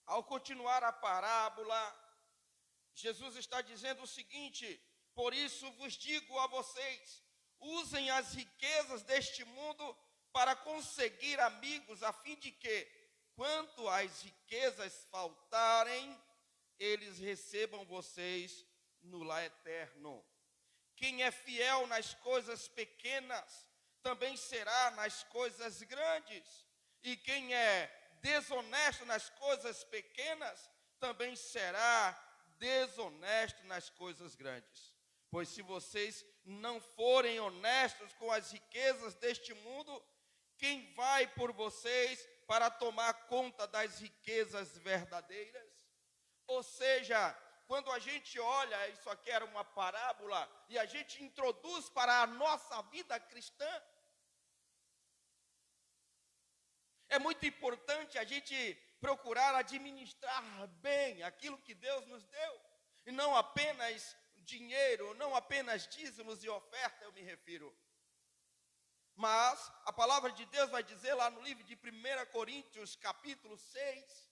Ao 0.05 0.23
continuar 0.23 0.83
a 0.83 0.93
parábola, 0.93 1.81
Jesus 2.93 3.35
está 3.35 3.61
dizendo 3.61 4.03
o 4.03 4.07
seguinte: 4.07 4.81
Por 5.13 5.33
isso 5.33 5.69
vos 5.73 5.93
digo 5.93 6.37
a 6.39 6.47
vocês, 6.47 7.23
usem 7.59 8.09
as 8.09 8.33
riquezas 8.33 9.03
deste 9.03 9.43
mundo 9.45 9.97
para 10.31 10.55
conseguir 10.55 11.39
amigos, 11.39 12.01
a 12.03 12.13
fim 12.13 12.35
de 12.37 12.51
que, 12.51 12.87
quanto 13.35 13.87
às 13.89 14.21
riquezas 14.21 15.05
faltarem, 15.11 16.19
eles 16.79 17.19
recebam 17.19 17.85
vocês 17.85 18.65
no 19.01 19.23
lar 19.23 19.43
eterno. 19.43 20.25
Quem 20.95 21.23
é 21.23 21.31
fiel 21.31 21.87
nas 21.87 22.13
coisas 22.15 22.67
pequenas, 22.67 23.67
também 24.01 24.35
será 24.37 24.91
nas 24.91 25.23
coisas 25.25 25.81
grandes. 25.83 26.65
E 27.03 27.17
quem 27.17 27.53
é 27.53 28.17
desonesto 28.21 29.05
nas 29.05 29.29
coisas 29.29 29.83
pequenas, 29.83 30.69
também 30.99 31.35
será 31.35 32.13
desonesto 32.59 33.63
nas 33.65 33.89
coisas 33.89 34.35
grandes. 34.35 34.95
Pois 35.31 35.47
se 35.47 35.61
vocês 35.61 36.25
não 36.43 36.81
forem 36.81 37.39
honestos 37.39 38.13
com 38.15 38.29
as 38.29 38.51
riquezas 38.51 39.15
deste 39.15 39.53
mundo, 39.53 40.03
quem 40.57 40.93
vai 40.93 41.25
por 41.27 41.53
vocês 41.53 42.27
para 42.45 42.69
tomar 42.69 43.13
conta 43.27 43.65
das 43.65 43.99
riquezas 43.99 44.77
verdadeiras? 44.79 45.71
Ou 46.47 46.61
seja, 46.61 47.33
quando 47.65 47.89
a 47.91 47.99
gente 47.99 48.37
olha, 48.37 48.89
isso 48.89 49.09
aqui 49.09 49.31
era 49.31 49.45
uma 49.45 49.63
parábola, 49.63 50.39
e 50.67 50.77
a 50.77 50.85
gente 50.85 51.23
introduz 51.23 51.89
para 51.89 52.23
a 52.23 52.27
nossa 52.27 52.81
vida 52.83 53.17
cristã, 53.17 53.83
é 57.07 57.17
muito 57.19 57.45
importante 57.45 58.17
a 58.17 58.25
gente 58.25 58.75
procurar 58.99 59.55
administrar 59.55 60.43
bem 60.81 61.23
aquilo 61.23 61.57
que 61.59 61.73
Deus 61.73 62.05
nos 62.07 62.25
deu, 62.25 62.61
e 63.05 63.11
não 63.13 63.33
apenas 63.33 64.17
dinheiro, 64.41 65.13
não 65.15 65.35
apenas 65.35 65.87
dízimos 65.87 66.43
e 66.43 66.49
oferta, 66.49 67.03
eu 67.03 67.13
me 67.13 67.21
refiro. 67.21 67.75
Mas 69.15 69.71
a 69.85 69.93
palavra 69.93 70.31
de 70.31 70.45
Deus 70.47 70.69
vai 70.69 70.83
dizer 70.83 71.13
lá 71.13 71.29
no 71.29 71.41
livro 71.41 71.63
de 71.63 71.75
1 71.75 72.31
Coríntios, 72.31 72.95
capítulo 72.95 73.57
6, 73.57 74.31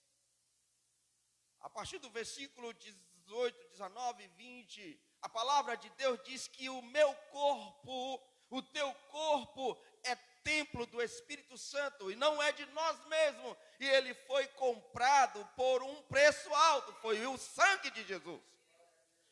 a 1.60 1.68
partir 1.68 1.98
do 1.98 2.10
versículo 2.10 2.72
18, 2.72 3.68
19 3.68 4.24
e 4.24 4.28
20, 4.28 5.00
a 5.22 5.28
palavra 5.28 5.76
de 5.76 5.88
Deus 5.90 6.18
diz 6.24 6.48
que 6.48 6.68
o 6.68 6.82
meu 6.82 7.14
corpo, 7.30 8.22
o 8.48 8.62
teu 8.62 8.92
corpo 9.10 9.80
é 10.02 10.16
templo 10.42 10.86
do 10.86 11.02
Espírito 11.02 11.56
Santo 11.58 12.10
e 12.10 12.16
não 12.16 12.42
é 12.42 12.50
de 12.52 12.64
nós 12.66 13.04
mesmos, 13.06 13.56
e 13.78 13.86
ele 13.86 14.14
foi 14.26 14.46
comprado 14.48 15.46
por 15.56 15.82
um 15.82 16.02
preço 16.02 16.52
alto, 16.54 16.92
foi 16.94 17.24
o 17.26 17.36
sangue 17.36 17.90
de 17.90 18.04
Jesus. 18.04 18.40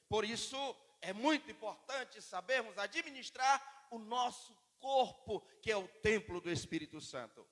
Por 0.08 0.24
isso 0.24 0.76
é 1.00 1.12
muito 1.12 1.50
importante 1.50 2.20
sabermos 2.22 2.76
administrar 2.78 3.88
o 3.90 3.98
nosso 3.98 4.56
corpo, 4.78 5.40
que 5.62 5.70
é 5.70 5.76
o 5.76 5.88
templo 5.88 6.40
do 6.40 6.50
Espírito 6.50 7.00
Santo. 7.00 7.46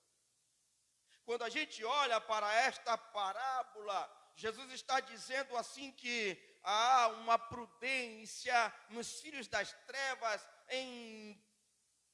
Quando 1.24 1.42
a 1.42 1.48
gente 1.48 1.84
olha 1.84 2.20
para 2.20 2.52
esta 2.54 2.96
parábola, 2.96 4.32
Jesus 4.36 4.70
está 4.72 5.00
dizendo 5.00 5.56
assim 5.56 5.90
que 5.92 6.38
há 6.62 7.08
uma 7.08 7.38
prudência 7.38 8.72
nos 8.90 9.20
filhos 9.20 9.48
das 9.48 9.72
trevas 9.86 10.48
em 10.68 11.42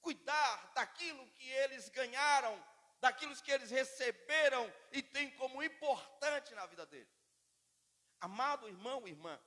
cuidar 0.01 0.73
daquilo 0.75 1.27
que 1.33 1.49
eles 1.49 1.89
ganharam, 1.91 2.63
daquilo 3.01 3.35
que 3.37 3.51
eles 3.51 3.71
receberam 3.71 4.73
e 4.91 5.03
tem 5.03 5.31
como 5.33 5.63
importante 5.63 6.55
na 6.55 6.67
vida 6.67 6.87
deles. 6.87 7.09
Amado 8.21 8.69
irmão, 8.69 9.07
irmã, 9.07 9.39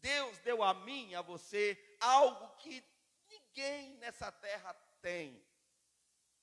Deus 0.00 0.38
deu 0.38 0.62
a 0.62 0.74
mim, 0.74 1.14
a 1.14 1.22
você, 1.22 1.78
algo 2.00 2.48
que 2.56 2.84
ninguém 3.28 3.94
nessa 3.96 4.30
terra 4.32 4.74
tem. 5.00 5.42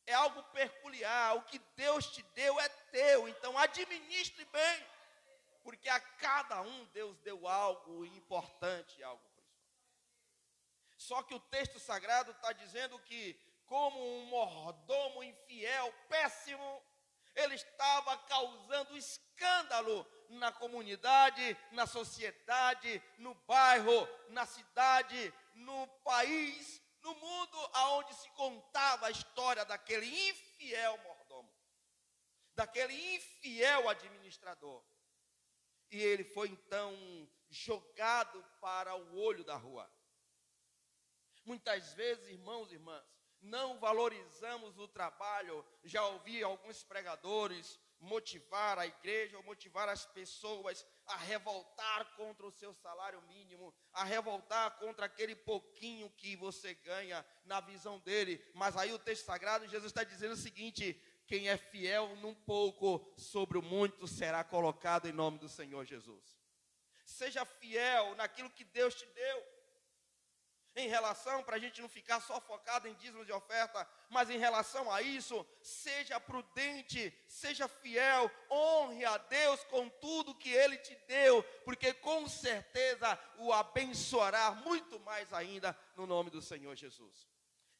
É 0.05 0.13
algo 0.13 0.43
peculiar. 0.43 1.35
O 1.35 1.43
que 1.43 1.59
Deus 1.75 2.07
te 2.07 2.21
deu 2.33 2.59
é 2.59 2.69
teu. 2.69 3.27
Então 3.27 3.57
administre 3.57 4.45
bem. 4.45 4.87
Porque 5.63 5.89
a 5.89 5.99
cada 5.99 6.61
um 6.61 6.85
Deus 6.85 7.17
deu 7.19 7.47
algo 7.47 8.05
importante, 8.05 9.01
algo. 9.03 9.23
Só 10.97 11.23
que 11.23 11.33
o 11.33 11.39
texto 11.39 11.79
sagrado 11.79 12.31
está 12.31 12.53
dizendo 12.53 12.97
que, 12.99 13.39
como 13.65 13.99
um 13.99 14.25
mordomo 14.27 15.23
infiel, 15.23 15.93
péssimo, 16.07 16.81
ele 17.35 17.55
estava 17.55 18.17
causando 18.19 18.95
escândalo 18.95 19.24
na 20.29 20.51
comunidade, 20.51 21.57
na 21.71 21.87
sociedade, 21.87 23.01
no 23.17 23.33
bairro, 23.33 24.07
na 24.29 24.45
cidade, 24.45 25.33
no 25.53 25.87
país, 26.03 26.81
no 27.01 27.15
mundo 27.15 27.57
aonde 27.73 28.13
se 28.13 28.29
contava 28.31 29.07
a 29.07 29.11
história 29.11 29.65
daquele 29.65 30.07
infiel 30.29 30.97
mordomo, 30.99 31.53
daquele 32.53 32.93
infiel 33.15 33.89
administrador. 33.89 34.83
E 35.91 36.01
ele 36.01 36.23
foi 36.23 36.49
então 36.49 36.93
jogado 37.49 38.43
para 38.59 38.95
o 38.95 39.17
olho 39.17 39.43
da 39.43 39.55
rua. 39.55 39.89
Muitas 41.45 41.93
vezes, 41.93 42.27
irmãos 42.27 42.71
e 42.71 42.75
irmãs, 42.75 43.05
não 43.39 43.79
valorizamos 43.79 44.77
o 44.79 44.87
trabalho. 44.87 45.63
Já 45.83 46.03
ouvi 46.07 46.43
alguns 46.43 46.83
pregadores 46.83 47.79
motivar 48.05 48.79
a 48.79 48.87
igreja 48.87 49.37
ou 49.37 49.43
motivar 49.43 49.89
as 49.89 50.05
pessoas 50.05 50.85
a 51.05 51.17
revoltar 51.17 52.15
contra 52.15 52.45
o 52.45 52.51
seu 52.51 52.73
salário 52.73 53.21
mínimo, 53.23 53.73
a 53.93 54.03
revoltar 54.03 54.77
contra 54.77 55.05
aquele 55.05 55.35
pouquinho 55.35 56.09
que 56.11 56.35
você 56.35 56.73
ganha 56.73 57.25
na 57.43 57.59
visão 57.59 57.99
dele. 57.99 58.43
Mas 58.53 58.77
aí 58.77 58.93
o 58.93 58.99
texto 58.99 59.25
sagrado, 59.25 59.67
Jesus 59.67 59.91
está 59.91 60.03
dizendo 60.03 60.33
o 60.33 60.37
seguinte: 60.37 60.99
quem 61.27 61.49
é 61.49 61.57
fiel 61.57 62.15
num 62.17 62.33
pouco, 62.33 63.05
sobre 63.17 63.57
o 63.57 63.61
muito 63.61 64.07
será 64.07 64.43
colocado 64.43 65.07
em 65.07 65.11
nome 65.11 65.39
do 65.39 65.49
Senhor 65.49 65.83
Jesus. 65.85 66.39
Seja 67.05 67.45
fiel 67.45 68.15
naquilo 68.15 68.49
que 68.49 68.63
Deus 68.63 68.95
te 68.95 69.05
deu 69.07 69.54
em 70.75 70.89
relação, 70.89 71.41
para 71.41 71.55
a 71.55 71.59
gente 71.59 71.81
não 71.81 71.87
ficar 71.87 72.19
só 72.19 72.39
focado 72.41 72.87
em 72.87 72.93
dízimos 72.95 73.25
de 73.25 73.31
oferta, 73.31 73.87
mas 74.09 74.29
em 74.29 74.37
relação 74.37 74.91
a 74.91 75.01
isso, 75.01 75.45
seja 75.61 76.19
prudente, 76.19 77.13
seja 77.27 77.67
fiel, 77.67 78.29
honre 78.51 79.05
a 79.05 79.17
Deus 79.17 79.63
com 79.65 79.87
tudo 79.89 80.35
que 80.35 80.49
Ele 80.49 80.77
te 80.77 80.93
deu, 81.07 81.41
porque 81.63 81.93
com 81.93 82.27
certeza 82.27 83.17
o 83.37 83.53
abençoará 83.53 84.51
muito 84.51 84.99
mais 84.99 85.31
ainda 85.31 85.77
no 85.95 86.05
nome 86.05 86.29
do 86.29 86.41
Senhor 86.41 86.75
Jesus. 86.75 87.25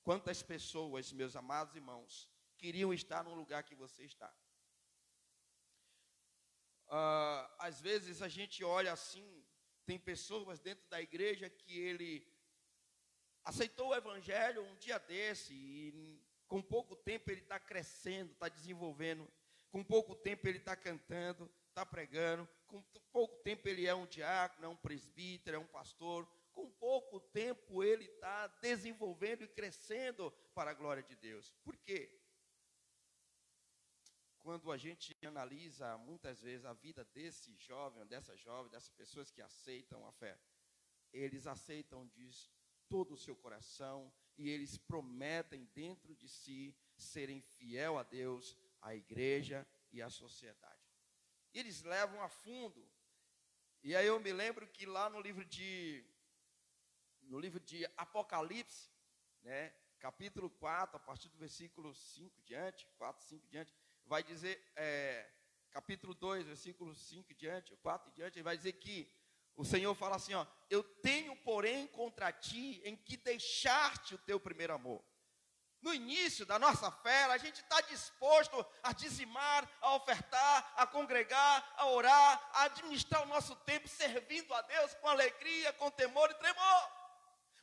Quantas 0.02 0.42
pessoas, 0.42 1.12
meus 1.12 1.36
amados 1.36 1.76
irmãos, 1.76 2.30
queriam 2.58 2.94
estar 2.94 3.24
no 3.24 3.34
lugar 3.34 3.64
que 3.64 3.76
você 3.76 4.04
está? 4.04 4.34
Uh, 6.88 7.50
às 7.60 7.82
vezes 7.82 8.22
a 8.22 8.30
gente 8.30 8.64
olha 8.64 8.94
assim, 8.94 9.44
tem 9.86 10.00
pessoas 10.00 10.60
dentro 10.60 10.88
da 10.88 11.02
igreja 11.02 11.50
que 11.50 11.78
ele 11.78 12.35
aceitou 13.46 13.90
o 13.90 13.96
evangelho 13.96 14.64
um 14.64 14.76
dia 14.76 14.98
desse 14.98 15.54
e 15.54 16.20
com 16.48 16.62
pouco 16.62 16.96
tempo 16.96 17.30
ele 17.32 17.42
está 17.42 17.60
crescendo, 17.60 18.32
está 18.32 18.50
desenvolvendo, 18.50 19.32
com 19.72 19.84
pouco 19.84 20.16
tempo 20.16 20.48
ele 20.48 20.58
está 20.58 20.76
cantando, 20.76 21.50
está 21.70 21.86
pregando, 21.86 22.48
com 22.66 22.82
pouco 23.12 23.38
tempo 23.44 23.68
ele 23.68 23.86
é 23.86 23.94
um 23.94 24.08
diácono, 24.08 24.66
é 24.66 24.70
um 24.70 24.76
presbítero, 24.76 25.58
é 25.58 25.60
um 25.60 25.68
pastor, 25.68 26.28
com 26.52 26.70
pouco 26.72 27.20
tempo 27.20 27.84
ele 27.84 28.06
está 28.06 28.48
desenvolvendo 28.62 29.44
e 29.44 29.48
crescendo 29.48 30.32
para 30.54 30.72
a 30.72 30.74
glória 30.74 31.04
de 31.04 31.16
Deus. 31.16 31.52
Por 31.64 31.78
quê? 31.78 32.10
Quando 34.40 34.72
a 34.72 34.78
gente 34.78 35.16
analisa 35.26 35.98
muitas 35.98 36.42
vezes 36.42 36.66
a 36.66 36.74
vida 36.74 37.04
desse 37.04 37.56
jovem, 37.58 38.06
dessa 38.06 38.38
jovem, 38.38 38.72
dessas 38.72 38.92
pessoas 38.92 39.32
que 39.32 39.42
aceitam 39.42 40.06
a 40.08 40.12
fé, 40.12 40.40
eles 41.12 41.48
aceitam 41.48 42.08
diz, 42.08 42.50
todo 42.90 43.14
o 43.14 43.18
seu 43.18 43.36
coração 43.36 44.12
e 44.38 44.50
eles 44.50 44.78
prometem 44.78 45.66
dentro 45.74 46.16
de 46.16 46.28
si 46.28 46.76
serem 46.98 47.42
fiel 47.42 47.98
a 47.98 48.04
Deus, 48.04 48.58
à 48.82 48.96
igreja 48.96 49.66
e 49.92 50.02
à 50.02 50.10
sociedade. 50.10 50.76
Eles 51.54 51.84
levam 51.84 52.22
a 52.22 52.30
fundo. 52.30 52.88
E 53.84 53.96
aí 53.96 54.08
eu 54.08 54.20
me 54.20 54.34
lembro 54.34 54.68
que 54.68 54.86
lá 54.86 55.10
no 55.10 55.20
livro 55.20 55.46
de 55.46 56.06
no 57.24 57.40
livro 57.40 57.60
de 57.60 57.86
Apocalipse, 57.98 58.92
né, 59.42 59.74
capítulo 60.00 60.50
4, 60.50 60.98
a 60.98 61.00
partir 61.00 61.30
do 61.30 61.38
versículo 61.38 61.94
5 61.96 62.42
diante, 62.44 62.86
4, 62.98 63.26
5 63.26 63.48
diante, 63.48 63.74
vai 64.06 64.24
dizer, 64.24 64.64
é, 64.76 65.28
capítulo 65.72 66.14
2, 66.14 66.46
versículo 66.46 66.94
5 66.94 67.34
diante, 67.34 67.76
4 67.78 68.12
diante, 68.12 68.42
vai 68.42 68.56
dizer 68.56 68.74
que 68.74 69.12
o 69.56 69.64
Senhor 69.64 69.96
fala 69.96 70.18
assim: 70.18 70.34
ó, 70.34 70.46
eu 70.70 70.84
tenho, 70.84 71.36
porém, 71.38 71.88
contra 71.88 72.32
ti 72.32 72.82
em 72.84 72.96
que 72.96 73.18
deixaste 73.18 74.16
o 74.16 74.20
teu 74.20 74.40
primeiro 74.40 74.74
amor. 74.74 75.04
No 75.82 75.94
início 75.94 76.46
da 76.48 76.58
nossa 76.58 76.90
fé, 76.92 77.26
a 77.26 77.38
gente 77.38 77.62
está 77.62 77.80
disposto 77.82 78.66
a 78.82 78.92
dizimar, 78.92 79.70
a 79.82 79.94
ofertar, 79.94 80.74
a 80.76 80.88
congregar, 80.88 81.74
a 81.78 81.86
orar, 81.88 82.50
a 82.54 82.64
administrar 82.64 83.22
o 83.22 83.28
nosso 83.28 83.56
tempo 83.58 83.88
servindo 83.88 84.52
a 84.54 84.62
Deus 84.64 84.96
com 84.96 85.08
alegria, 85.08 85.72
com 85.74 85.92
temor 85.92 86.32
e 86.32 86.34
tremor. 86.36 86.92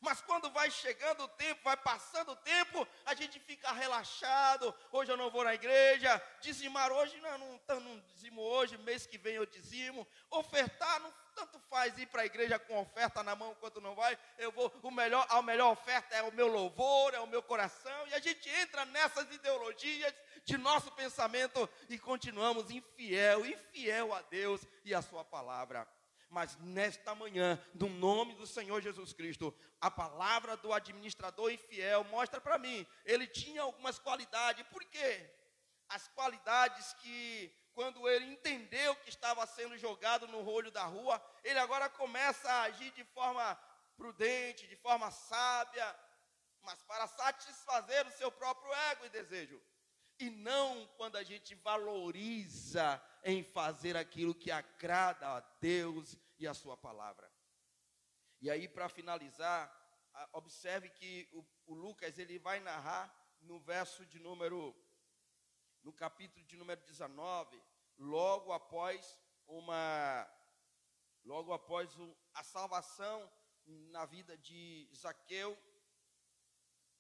Mas 0.00 0.20
quando 0.20 0.50
vai 0.50 0.70
chegando 0.70 1.24
o 1.24 1.28
tempo, 1.28 1.62
vai 1.62 1.76
passando 1.76 2.32
o 2.32 2.36
tempo, 2.36 2.86
a 3.06 3.14
gente 3.14 3.38
fica 3.38 3.72
relaxado. 3.72 4.74
Hoje 4.90 5.10
eu 5.12 5.16
não 5.16 5.30
vou 5.30 5.44
na 5.44 5.54
igreja. 5.54 6.20
Dizimar 6.40 6.90
hoje, 6.92 7.20
não, 7.20 7.38
não, 7.38 7.80
não 7.80 8.00
dizimo 8.00 8.40
hoje, 8.40 8.76
mês 8.78 9.06
que 9.06 9.18
vem 9.18 9.34
eu 9.34 9.46
dizimo. 9.46 10.06
Ofertar, 10.30 11.00
não 11.00 11.12
tanto 11.34 11.58
faz 11.70 11.96
ir 11.98 12.06
para 12.06 12.22
a 12.22 12.26
igreja 12.26 12.58
com 12.58 12.80
oferta 12.80 13.22
na 13.22 13.34
mão 13.34 13.54
quanto 13.56 13.80
não 13.80 13.94
vai. 13.94 14.18
Eu 14.38 14.52
vou, 14.52 14.72
o 14.82 14.90
melhor, 14.90 15.26
a 15.28 15.42
melhor 15.42 15.72
oferta 15.72 16.14
é 16.14 16.22
o 16.22 16.32
meu 16.32 16.46
louvor, 16.46 17.14
é 17.14 17.20
o 17.20 17.26
meu 17.26 17.42
coração. 17.42 18.06
E 18.08 18.14
a 18.14 18.18
gente 18.18 18.48
entra 18.48 18.84
nessas 18.86 19.32
ideologias 19.34 20.14
de 20.44 20.56
nosso 20.56 20.90
pensamento 20.92 21.68
e 21.88 21.98
continuamos 21.98 22.70
infiel, 22.70 23.46
infiel 23.46 24.12
a 24.14 24.22
Deus 24.22 24.66
e 24.84 24.94
a 24.94 25.02
sua 25.02 25.24
palavra. 25.24 25.86
Mas 26.28 26.56
nesta 26.60 27.14
manhã, 27.14 27.62
no 27.74 27.88
nome 27.88 28.34
do 28.34 28.46
Senhor 28.46 28.80
Jesus 28.80 29.12
Cristo, 29.12 29.54
a 29.80 29.90
palavra 29.90 30.56
do 30.56 30.72
administrador 30.72 31.52
infiel 31.52 32.04
mostra 32.04 32.40
para 32.40 32.58
mim, 32.58 32.86
ele 33.04 33.26
tinha 33.26 33.62
algumas 33.62 33.98
qualidades. 33.98 34.66
Por 34.68 34.82
quê? 34.86 35.30
as 35.92 36.08
qualidades 36.08 36.94
que, 36.94 37.52
quando 37.74 38.08
ele 38.08 38.26
entendeu 38.26 38.94
que 38.96 39.08
estava 39.08 39.46
sendo 39.46 39.76
jogado 39.78 40.26
no 40.28 40.48
olho 40.48 40.70
da 40.70 40.84
rua, 40.84 41.22
ele 41.42 41.58
agora 41.58 41.88
começa 41.88 42.50
a 42.50 42.62
agir 42.62 42.90
de 42.92 43.04
forma 43.04 43.54
prudente, 43.96 44.66
de 44.66 44.76
forma 44.76 45.10
sábia, 45.10 45.96
mas 46.62 46.82
para 46.82 47.06
satisfazer 47.06 48.06
o 48.06 48.12
seu 48.12 48.30
próprio 48.30 48.72
ego 48.90 49.06
e 49.06 49.10
desejo. 49.10 49.60
E 50.18 50.30
não 50.30 50.86
quando 50.96 51.16
a 51.16 51.22
gente 51.22 51.54
valoriza 51.54 53.02
em 53.24 53.42
fazer 53.42 53.96
aquilo 53.96 54.34
que 54.34 54.50
agrada 54.50 55.26
a 55.26 55.40
Deus 55.60 56.16
e 56.38 56.46
a 56.46 56.54
Sua 56.54 56.76
palavra. 56.76 57.30
E 58.40 58.50
aí, 58.50 58.68
para 58.68 58.88
finalizar, 58.88 59.70
observe 60.32 60.88
que 60.90 61.28
o, 61.32 61.44
o, 61.66 61.74
Lucas 61.74 62.18
ele 62.18 62.38
vai 62.38 62.60
narrar 62.60 63.12
no 63.40 63.58
verso 63.60 64.04
de 64.06 64.18
número, 64.18 64.74
no 65.82 65.92
capítulo 65.92 66.44
de 66.46 66.56
número 66.56 66.80
19, 66.82 67.62
logo 67.98 68.52
após 68.52 69.18
uma, 69.46 70.28
logo 71.24 71.52
após 71.52 71.90
a 72.34 72.44
salvação 72.44 73.30
na 73.66 74.04
vida 74.06 74.36
de 74.38 74.88
Zaqueu, 74.94 75.58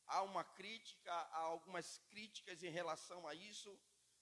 há 0.06 0.22
uma 0.22 0.44
crítica, 0.44 1.12
há 1.12 1.38
algumas 1.38 1.98
críticas 2.10 2.62
em 2.62 2.70
relação 2.70 3.26
a 3.26 3.34
isso. 3.34 3.78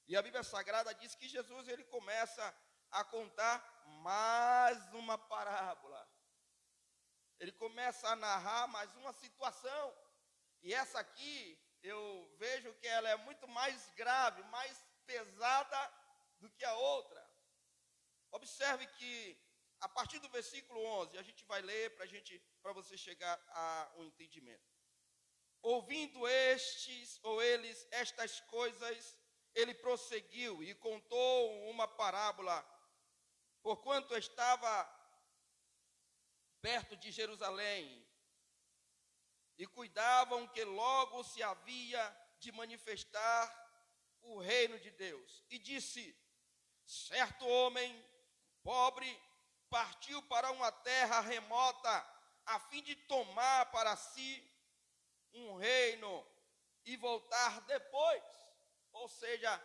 E 0.07 0.17
a 0.17 0.23
Bíblia 0.23 0.43
Sagrada 0.43 0.95
diz 0.95 1.15
que 1.15 1.29
Jesus 1.29 1.69
ele 1.69 1.85
começa 1.85 2.55
a 2.91 3.05
contar 3.05 3.85
mais 4.03 4.93
uma 4.95 5.17
parábola. 5.17 6.09
Ele 7.39 7.53
começa 7.53 8.09
a 8.09 8.17
narrar 8.17 8.67
mais 8.69 8.95
uma 8.97 9.13
situação. 9.13 9.95
E 10.63 10.75
essa 10.75 11.01
aqui, 11.01 11.59
eu 11.83 12.35
vejo 12.39 12.73
que 12.75 12.87
ela 12.87 13.09
é 13.09 13.17
muito 13.17 13.47
mais 13.49 13.91
grave, 13.91 14.43
mais 14.45 14.85
pesada 15.07 15.93
do 16.39 16.51
que 16.51 16.65
a 16.65 16.75
outra. 16.75 17.29
Observe 18.31 18.87
que 18.87 19.39
a 19.81 19.89
partir 19.89 20.19
do 20.19 20.29
versículo 20.29 20.85
11, 20.85 21.17
a 21.19 21.23
gente 21.23 21.45
vai 21.45 21.63
ler 21.63 21.95
para 21.97 22.07
gente, 22.07 22.39
para 22.63 22.73
você 22.73 22.97
chegar 22.97 23.41
a 23.49 23.93
um 23.97 24.05
entendimento. 24.05 24.69
Ouvindo 25.63 26.27
estes 26.29 27.19
ou 27.23 27.43
eles 27.43 27.87
estas 27.91 28.41
coisas, 28.41 29.17
ele 29.55 29.75
prosseguiu 29.75 30.63
e 30.63 30.75
contou 30.75 31.71
uma 31.71 31.89
parábola, 31.89 32.65
porquanto 33.63 34.17
estava 34.17 35.01
perto 36.61 36.97
de 36.97 37.11
Jerusalém 37.11 38.07
e 39.61 39.67
cuidavam 39.67 40.49
que 40.49 40.65
logo 40.65 41.23
se 41.23 41.43
havia 41.43 42.03
de 42.39 42.51
manifestar 42.51 43.45
o 44.23 44.39
reino 44.39 44.79
de 44.81 44.91
Deus. 44.93 45.45
E 45.51 45.59
disse: 45.59 46.19
certo 46.87 47.47
homem 47.47 47.93
pobre 48.63 49.23
partiu 49.69 50.23
para 50.23 50.51
uma 50.51 50.73
terra 50.73 51.21
remota 51.21 51.93
a 52.47 52.59
fim 52.59 52.83
de 52.83 52.97
tomar 52.97 53.71
para 53.71 53.95
si 53.99 54.43
um 55.35 55.57
reino 55.57 56.27
e 56.87 56.97
voltar 56.97 57.61
depois. 57.67 58.25
Ou 58.93 59.09
seja, 59.09 59.63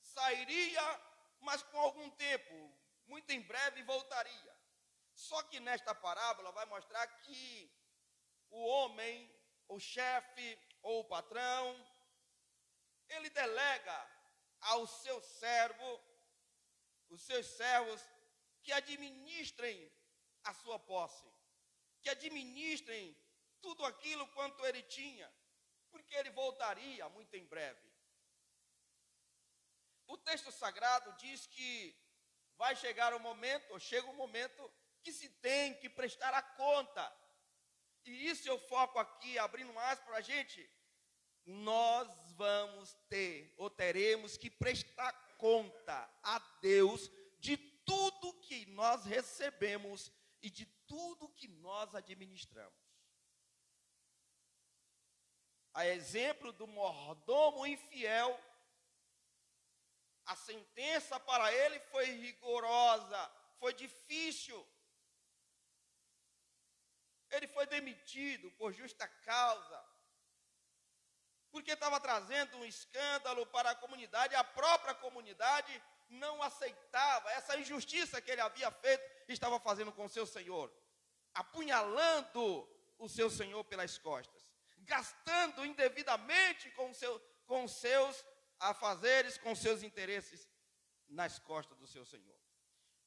sairia, 0.00 1.00
mas 1.40 1.62
com 1.64 1.78
algum 1.80 2.08
tempo, 2.12 2.74
muito 3.06 3.30
em 3.30 3.42
breve 3.42 3.82
voltaria. 3.82 4.54
Só 5.14 5.42
que 5.42 5.60
nesta 5.60 5.94
parábola 5.94 6.50
vai 6.52 6.64
mostrar 6.64 7.06
que 7.06 7.70
o 8.54 8.66
homem, 8.66 9.28
o 9.74 9.80
chefe 9.80 10.58
ou 10.82 11.00
o 11.00 11.04
patrão, 11.04 11.64
ele 13.08 13.28
delega 13.30 14.10
ao 14.60 14.86
seu 14.86 15.20
servo, 15.20 16.00
os 17.08 17.20
seus 17.22 17.46
servos, 17.46 18.00
que 18.62 18.72
administrem 18.72 19.92
a 20.44 20.54
sua 20.54 20.78
posse, 20.78 21.24
que 22.00 22.08
administrem 22.08 23.16
tudo 23.60 23.84
aquilo 23.84 24.26
quanto 24.28 24.64
ele 24.66 24.82
tinha, 24.82 25.30
porque 25.90 26.14
ele 26.14 26.30
voltaria 26.30 27.08
muito 27.10 27.34
em 27.34 27.44
breve. 27.44 27.92
O 30.06 30.16
texto 30.18 30.52
sagrado 30.52 31.12
diz 31.14 31.46
que 31.46 31.96
vai 32.56 32.76
chegar 32.76 33.14
o 33.14 33.20
momento, 33.20 33.70
ou 33.72 33.80
chega 33.80 34.06
o 34.08 34.14
momento, 34.14 34.72
que 35.02 35.12
se 35.12 35.28
tem 35.28 35.74
que 35.80 35.88
prestar 35.88 36.32
a 36.34 36.42
conta. 36.42 37.23
E 38.04 38.28
isso 38.28 38.48
eu 38.48 38.58
foco 38.58 38.98
aqui, 38.98 39.38
abrindo 39.38 39.72
mais 39.72 39.98
para 40.00 40.16
a 40.16 40.20
gente. 40.20 40.68
Nós 41.46 42.08
vamos 42.32 42.94
ter, 43.08 43.52
ou 43.56 43.68
teremos 43.68 44.36
que 44.36 44.50
prestar 44.50 45.12
conta 45.36 46.10
a 46.22 46.38
Deus 46.60 47.10
de 47.38 47.56
tudo 47.56 48.40
que 48.40 48.66
nós 48.66 49.04
recebemos 49.04 50.10
e 50.42 50.48
de 50.48 50.64
tudo 50.86 51.28
que 51.28 51.48
nós 51.48 51.94
administramos 51.94 52.84
a 55.74 55.86
exemplo 55.88 56.52
do 56.52 56.68
mordomo 56.68 57.66
infiel, 57.66 58.40
a 60.24 60.36
sentença 60.36 61.18
para 61.18 61.52
ele 61.52 61.80
foi 61.80 62.06
rigorosa, 62.12 63.30
foi 63.58 63.74
difícil. 63.74 64.64
Ele 67.34 67.48
foi 67.48 67.66
demitido 67.66 68.50
por 68.52 68.72
justa 68.72 69.06
causa, 69.06 69.84
porque 71.50 71.72
estava 71.72 72.00
trazendo 72.00 72.56
um 72.58 72.64
escândalo 72.64 73.46
para 73.46 73.70
a 73.70 73.74
comunidade, 73.74 74.34
a 74.34 74.44
própria 74.44 74.94
comunidade 74.94 75.82
não 76.08 76.42
aceitava 76.42 77.30
essa 77.32 77.56
injustiça 77.56 78.20
que 78.20 78.30
ele 78.30 78.40
havia 78.40 78.70
feito, 78.70 79.04
estava 79.28 79.58
fazendo 79.60 79.92
com 79.92 80.08
seu 80.08 80.26
senhor, 80.26 80.72
apunhalando 81.32 82.68
o 82.98 83.08
seu 83.08 83.30
senhor 83.30 83.64
pelas 83.64 83.98
costas 83.98 84.54
gastando 84.84 85.64
indevidamente 85.64 86.70
com, 86.72 86.92
seu, 86.92 87.18
com 87.46 87.66
seus 87.66 88.24
afazeres, 88.58 89.38
com 89.38 89.54
seus 89.54 89.82
interesses 89.82 90.48
nas 91.08 91.38
costas 91.38 91.76
do 91.78 91.86
seu 91.86 92.04
Senhor. 92.04 92.36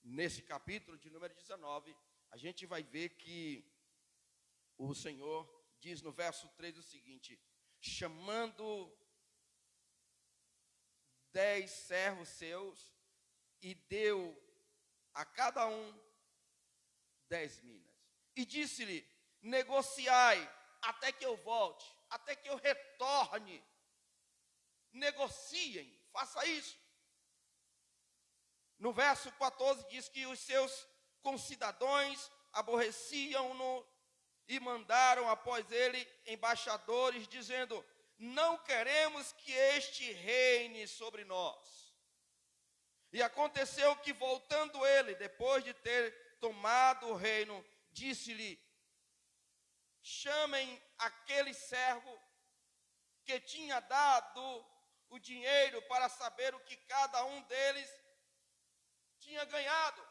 Nesse 0.03 0.41
capítulo 0.41 0.97
de 0.97 1.09
número 1.09 1.33
19, 1.33 1.95
a 2.31 2.37
gente 2.37 2.65
vai 2.65 2.83
ver 2.83 3.09
que 3.09 3.65
o 4.77 4.93
Senhor 4.93 5.47
diz 5.79 6.01
no 6.01 6.11
verso 6.11 6.47
3 6.49 6.77
o 6.77 6.83
seguinte: 6.83 7.39
chamando 7.79 8.95
dez 11.31 11.71
servos 11.71 12.29
seus 12.29 12.93
e 13.61 13.73
deu 13.73 14.35
a 15.13 15.25
cada 15.25 15.67
um 15.67 16.07
dez 17.27 17.61
minas. 17.61 17.95
E 18.35 18.45
disse-lhe: 18.45 19.07
negociai 19.41 20.39
até 20.81 21.11
que 21.11 21.25
eu 21.25 21.35
volte, 21.37 21.85
até 22.09 22.35
que 22.35 22.49
eu 22.49 22.55
retorne. 22.55 23.63
Negociem, 24.91 25.99
faça 26.11 26.45
isso. 26.45 26.79
No 28.79 28.93
verso 28.93 29.31
14 29.33 29.87
diz 29.89 30.07
que 30.07 30.25
os 30.27 30.39
seus 30.39 30.87
concidadãos 31.21 32.31
aborreciam-no 32.51 33.85
e 34.47 34.59
mandaram 34.59 35.29
após 35.29 35.71
ele 35.71 36.07
embaixadores, 36.25 37.27
dizendo: 37.27 37.85
Não 38.17 38.57
queremos 38.57 39.33
que 39.33 39.51
este 39.51 40.11
reine 40.11 40.87
sobre 40.87 41.23
nós. 41.25 41.93
E 43.11 43.21
aconteceu 43.21 43.95
que, 43.97 44.13
voltando 44.13 44.85
ele, 44.85 45.15
depois 45.15 45.63
de 45.63 45.73
ter 45.73 46.37
tomado 46.39 47.07
o 47.07 47.15
reino, 47.15 47.65
disse-lhe: 47.91 48.59
chamem 50.07 50.81
aquele 50.97 51.53
servo 51.53 52.17
que 53.25 53.39
tinha 53.41 53.81
dado 53.81 54.65
o 55.09 55.19
dinheiro 55.19 55.81
para 55.83 56.07
saber 56.07 56.55
o 56.55 56.59
que 56.61 56.77
cada 56.77 57.25
um 57.25 57.41
deles 57.43 57.89
tinha 59.19 59.43
ganhado. 59.43 60.06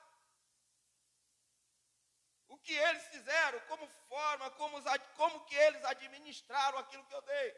O 2.49 2.59
que 2.59 2.73
eles 2.73 3.05
fizeram, 3.09 3.61
como 3.61 3.87
forma, 4.09 4.51
como, 4.53 4.77
como 5.17 5.45
que 5.47 5.55
eles 5.55 5.85
administraram 5.85 6.79
aquilo 6.79 7.05
que 7.07 7.15
eu 7.15 7.23
dei. 7.23 7.55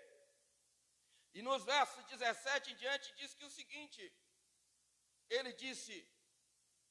E 1.35 1.43
nos 1.43 1.65
versos 1.65 2.05
17 2.07 2.73
em 2.73 2.77
diante 2.77 3.15
diz 3.17 3.35
que 3.35 3.45
o 3.45 3.51
seguinte, 3.51 4.13
ele 5.29 5.53
disse, 5.53 6.09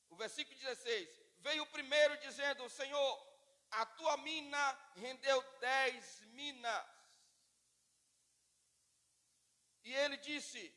o 0.10 0.15
versículo 0.15 0.55
16, 0.57 1.10
veio 1.39 1.63
o 1.63 1.67
primeiro 1.67 2.17
dizendo, 2.17 2.69
Senhor, 2.69 3.27
a 3.71 3.86
tua 3.86 4.17
mina 4.17 4.91
rendeu 4.95 5.41
dez 5.60 6.21
minas. 6.27 6.86
E 9.83 9.93
ele 9.93 10.17
disse: 10.17 10.73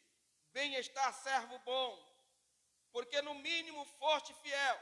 Bem 0.52 0.74
está, 0.74 1.12
servo 1.12 1.58
bom, 1.60 1.90
porque 2.92 3.20
no 3.22 3.34
mínimo 3.34 3.84
forte 3.84 4.32
e 4.32 4.34
fiel, 4.36 4.80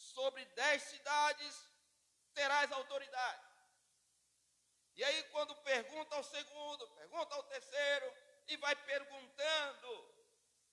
sobre 0.00 0.44
dez 0.46 0.82
cidades 0.82 1.68
terás 2.34 2.72
autoridade. 2.72 3.50
E 4.96 5.04
aí, 5.04 5.22
quando 5.24 5.54
pergunta 5.56 6.16
ao 6.16 6.24
segundo, 6.24 6.88
pergunta 6.90 7.34
ao 7.34 7.42
terceiro, 7.44 8.12
e 8.48 8.56
vai 8.56 8.74
perguntando, 8.76 10.20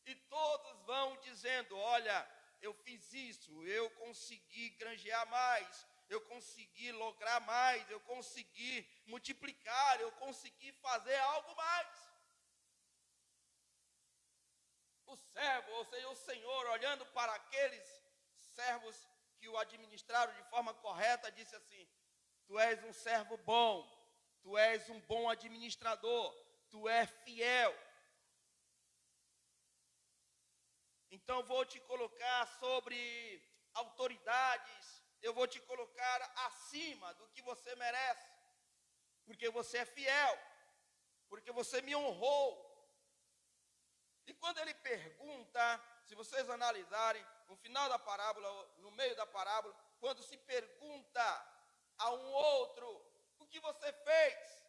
E 0.06 0.16
todos 0.16 0.86
vão 0.86 1.18
dizendo: 1.18 1.78
Olha, 1.78 2.18
eu 2.62 2.74
fiz 2.74 3.12
isso, 3.14 3.52
eu 3.66 3.90
consegui 3.92 4.70
granjear 4.82 5.28
mais, 5.28 5.86
eu 6.08 6.22
consegui 6.22 6.94
lograr 6.94 7.42
mais, 7.42 7.90
eu 7.90 8.00
consegui 8.00 8.90
multiplicar, 9.06 10.00
eu 10.00 10.12
consegui 10.14 10.72
fazer 10.72 11.18
algo 11.18 11.54
mais. 11.56 12.08
O 15.08 15.16
servo, 15.18 15.72
ou 15.74 15.86
seja, 15.86 16.10
o 16.10 16.16
Senhor, 16.16 16.66
olhando 16.68 17.06
para 17.08 17.34
aqueles 17.34 18.02
servos 18.56 18.96
o 19.50 19.58
administraram 19.58 20.34
de 20.34 20.44
forma 20.50 20.74
correta, 20.74 21.32
disse 21.32 21.56
assim: 21.56 21.88
Tu 22.46 22.60
és 22.60 22.84
um 22.84 22.94
servo 22.94 23.38
bom, 23.38 23.76
tu 24.42 24.58
és 24.58 24.90
um 24.90 25.00
bom 25.02 25.30
administrador, 25.30 26.34
tu 26.70 26.88
és 26.88 27.10
fiel. 27.24 27.76
Então 31.12 31.44
vou 31.44 31.66
te 31.66 31.80
colocar 31.82 32.48
sobre 32.60 33.42
autoridades, 33.74 35.04
eu 35.22 35.34
vou 35.34 35.48
te 35.48 35.60
colocar 35.62 36.32
acima 36.48 37.14
do 37.16 37.28
que 37.30 37.42
você 37.42 37.76
merece, 37.76 38.30
porque 39.26 39.50
você 39.50 39.80
é 39.80 39.86
fiel, 39.86 40.40
porque 41.30 41.52
você 41.52 41.82
me 41.82 41.96
honrou. 41.96 42.66
E 44.26 44.34
quando 44.34 44.60
ele 44.60 44.74
pergunta, 44.74 45.62
se 46.06 46.16
vocês 46.16 46.50
analisarem, 46.50 47.26
no 47.48 47.56
final 47.58 47.88
da 47.90 47.98
parábola, 47.98 48.50
no 48.80 48.92
meio 48.92 49.16
da 49.16 49.26
parábola, 49.26 49.74
quando 50.00 50.22
se 50.24 50.38
pergunta 50.38 51.22
a 51.98 52.12
um 52.12 52.32
outro 52.32 52.88
o 53.40 53.48
que 53.48 53.60
você 53.60 53.92
fez, 53.94 54.64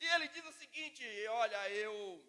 e 0.00 0.06
ele 0.06 0.28
diz 0.28 0.44
o 0.44 0.52
seguinte: 0.52 1.04
Olha, 1.28 1.70
eu, 1.70 2.24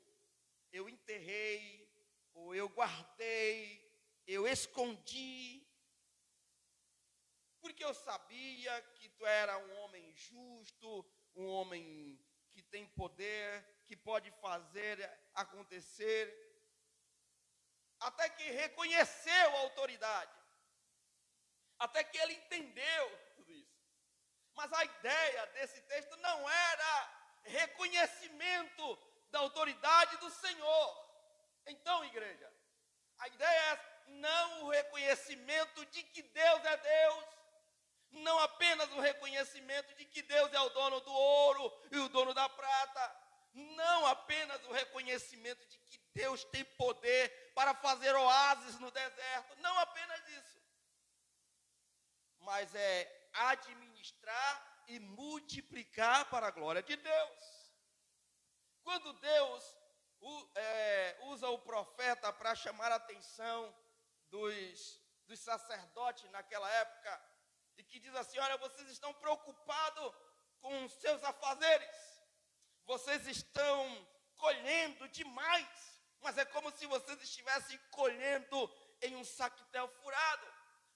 eu 0.72 0.88
enterrei, 0.88 1.92
ou 2.34 2.54
eu 2.54 2.70
guardei, 2.70 3.84
eu 4.28 4.48
escondi, 4.48 5.66
porque 7.60 7.84
eu 7.84 7.94
sabia 7.94 8.82
que 8.96 9.10
tu 9.10 9.26
era 9.26 9.58
um 9.58 9.80
homem 9.80 10.14
justo, 10.14 11.06
um 11.36 11.48
homem 11.48 12.20
que 12.52 12.62
tem 12.62 12.86
poder, 12.90 13.66
que 13.86 13.96
pode 13.96 14.30
fazer 14.34 15.10
acontecer, 15.34 16.53
até 18.04 18.30
que 18.30 18.44
reconheceu 18.52 19.56
a 19.56 19.60
autoridade, 19.60 20.32
até 21.80 22.04
que 22.04 22.18
ele 22.18 22.34
entendeu 22.34 23.34
tudo 23.36 23.54
isso. 23.54 23.82
Mas 24.54 24.72
a 24.74 24.84
ideia 24.84 25.46
desse 25.48 25.82
texto 25.82 26.16
não 26.18 26.50
era 26.50 27.24
reconhecimento 27.44 28.98
da 29.32 29.40
autoridade 29.40 30.18
do 30.18 30.30
Senhor. 30.30 31.04
Então, 31.66 32.06
igreja, 32.06 32.52
a 33.20 33.28
ideia 33.28 33.74
é 33.74 33.94
não 34.08 34.64
o 34.66 34.70
reconhecimento 34.70 35.86
de 35.88 36.04
que 36.04 36.22
Deus 36.22 36.66
é 36.66 36.78
Deus, 36.78 37.26
não 38.12 38.38
apenas 38.40 38.92
o 38.92 39.00
reconhecimento 39.00 39.94
de 39.96 40.06
que 40.06 40.22
Deus 40.22 40.54
é 40.54 40.60
o 40.60 40.70
dono 40.70 41.00
do 41.02 41.12
ouro 41.12 41.82
e 41.92 41.98
o 42.00 42.10
dono 42.10 42.34
da 42.34 42.48
prata, 42.48 43.16
não 43.54 44.06
apenas 44.08 44.64
o 44.66 44.72
reconhecimento 44.72 45.66
de 45.68 45.78
que 45.80 46.03
Deus 46.14 46.44
tem 46.46 46.64
poder 46.64 47.52
para 47.54 47.74
fazer 47.74 48.14
oásis 48.16 48.80
no 48.80 48.92
deserto, 48.92 49.56
não 49.58 49.78
apenas 49.80 50.28
isso, 50.28 50.62
mas 52.40 52.74
é 52.76 53.30
administrar 53.34 54.84
e 54.88 55.00
multiplicar 55.00 56.30
para 56.30 56.48
a 56.48 56.52
glória 56.52 56.84
de 56.84 56.96
Deus. 56.96 57.74
Quando 58.84 59.14
Deus 59.14 59.78
é, 60.56 61.18
usa 61.24 61.50
o 61.50 61.60
profeta 61.60 62.32
para 62.34 62.56
chamar 62.56 62.92
a 62.92 62.96
atenção 62.96 63.74
dos, 64.30 65.02
dos 65.26 65.40
sacerdotes 65.40 66.30
naquela 66.32 66.70
época, 66.70 67.34
e 67.78 67.84
que 67.84 68.00
diz 68.00 68.14
assim: 68.16 68.38
Olha, 68.40 68.58
vocês 68.58 68.88
estão 68.90 69.14
preocupados 69.16 70.14
com 70.60 70.88
seus 70.90 71.24
afazeres, 71.24 72.24
vocês 72.86 73.26
estão 73.28 74.08
colhendo 74.36 75.08
demais, 75.10 75.93
mas 76.24 76.38
é 76.38 76.46
como 76.46 76.72
se 76.72 76.86
vocês 76.86 77.22
estivessem 77.22 77.78
colhendo 77.92 78.72
em 79.02 79.16
um 79.16 79.24
saquetel 79.24 79.88
furado, 80.02 80.48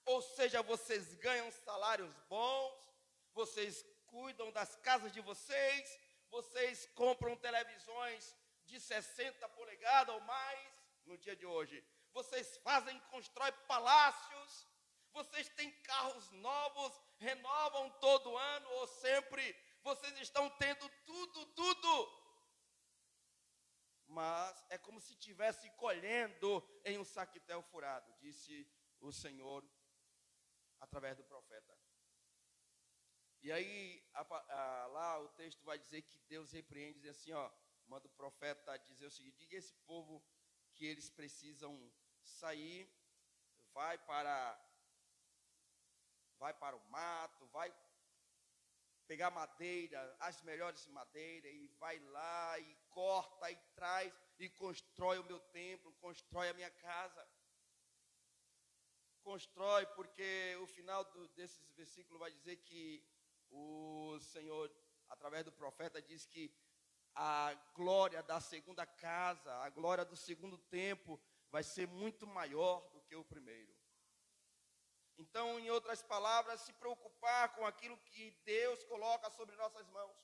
ou 0.06 0.22
seja, 0.22 0.62
vocês 0.62 1.14
ganham 1.16 1.52
salários 1.52 2.14
bons, 2.30 2.74
vocês 3.34 3.86
cuidam 4.08 4.52
das 4.52 4.76
casas 4.78 5.12
de 5.12 5.20
vocês, 5.22 6.00
vocês 6.30 6.90
compram 6.96 7.36
televisões 7.36 8.36
de 8.66 8.80
60 8.80 9.48
polegadas 9.50 10.16
ou 10.16 10.22
mais 10.22 10.74
no 11.06 11.18
dia 11.18 11.36
de 11.36 11.46
hoje. 11.46 11.84
Vocês 12.14 12.58
fazem, 12.58 13.00
constroem 13.12 13.54
palácios, 13.68 14.68
vocês 15.14 15.50
têm 15.50 15.72
carros 15.82 16.30
novos, 16.32 17.00
renovam 17.20 17.90
todo 18.02 18.38
ano 18.38 18.70
ou 18.72 18.88
sempre, 18.88 19.56
vocês 19.84 20.18
estão 20.20 20.50
tendo 20.52 20.90
tudo, 21.06 21.46
tudo. 21.48 22.17
Mas 24.18 24.66
é 24.72 24.80
como 24.80 25.00
se 25.00 25.14
estivesse 25.14 25.70
colhendo 25.76 26.68
em 26.84 26.98
um 26.98 27.04
saquetel 27.04 27.62
furado, 27.62 28.12
disse 28.20 28.68
o 29.00 29.12
Senhor 29.12 29.64
através 30.80 31.16
do 31.18 31.24
profeta. 31.24 31.78
E 33.44 33.52
aí, 33.52 34.04
a, 34.16 34.22
a, 34.22 34.88
lá 34.88 35.20
o 35.20 35.30
texto 35.42 35.64
vai 35.64 35.78
dizer 35.78 36.02
que 36.02 36.18
Deus 36.22 36.52
repreende, 36.52 37.00
diz 37.00 37.12
assim, 37.12 37.32
ó, 37.32 37.52
manda 37.86 38.08
o 38.08 38.18
profeta 38.22 38.76
dizer 38.80 39.06
o 39.06 39.12
seguinte: 39.12 39.38
diga 39.38 39.56
esse 39.56 39.76
povo 39.86 40.26
que 40.74 40.84
eles 40.84 41.12
precisam 41.12 41.72
sair, 42.24 42.92
vai 43.72 44.00
para 44.00 44.60
vai 46.40 46.56
para 46.56 46.76
o 46.76 46.90
mato, 46.90 47.46
vai 47.50 47.72
pegar 49.06 49.30
madeira, 49.30 50.18
as 50.20 50.42
melhores 50.42 50.88
madeiras 50.88 51.54
e 51.54 51.68
vai 51.80 52.00
lá 52.00 52.58
e 52.58 52.76
corta 52.90 53.52
e 53.52 53.56
traz 53.76 54.14
e 54.40 54.50
constrói 54.50 55.20
o 55.20 55.24
meu 55.24 55.40
templo, 55.40 55.94
constrói 55.94 56.50
a 56.50 56.54
minha 56.54 56.70
casa. 56.72 57.28
Constrói 59.22 59.86
porque 59.88 60.58
o 60.62 60.68
final 60.68 61.04
do, 61.04 61.28
desses 61.30 61.72
versículos 61.74 62.20
vai 62.20 62.32
dizer 62.32 62.58
que 62.58 63.04
o 63.50 64.18
Senhor, 64.20 64.72
através 65.10 65.44
do 65.44 65.52
profeta, 65.52 66.02
diz 66.02 66.26
que 66.26 66.54
a 67.16 67.54
glória 67.74 68.22
da 68.24 68.40
segunda 68.40 68.86
casa, 68.86 69.52
a 69.58 69.70
glória 69.70 70.06
do 70.06 70.16
segundo 70.16 70.58
tempo, 70.58 71.20
vai 71.50 71.64
ser 71.64 71.88
muito 71.88 72.28
maior 72.28 72.90
do 72.92 73.02
que 73.02 73.16
o 73.16 73.26
primeiro. 73.26 73.76
Então, 75.18 75.60
em 75.60 75.70
outras 75.72 76.04
palavras, 76.04 76.62
se 76.62 76.74
preocupar 76.74 77.56
com 77.56 77.66
aquilo 77.66 77.98
que 77.98 78.32
Deus 78.46 78.84
coloca 78.84 79.30
sobre 79.32 79.56
nossas 79.56 79.88
mãos, 79.90 80.16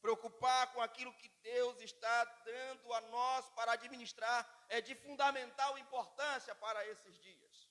preocupar 0.00 0.72
com 0.72 0.80
aquilo 0.80 1.12
que 1.14 1.28
Deus 1.42 1.80
está 1.80 2.24
dando 2.44 2.92
a 2.92 3.00
nós 3.02 3.48
para 3.50 3.72
administrar, 3.72 4.48
é 4.68 4.80
de 4.80 4.94
fundamental 4.94 5.78
importância 5.78 6.54
para 6.54 6.86
esses 6.86 7.18
dias. 7.20 7.68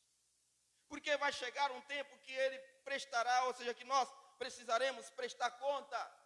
Porque 0.88 1.16
vai 1.18 1.32
chegar 1.32 1.72
um 1.72 1.82
tempo 1.82 2.18
que 2.20 2.32
Ele 2.32 2.58
prestará, 2.84 3.46
ou 3.46 3.54
seja, 3.54 3.74
que 3.74 3.84
nós 3.84 4.10
precisaremos 4.38 5.10
prestar 5.12 5.52
conta 5.52 6.20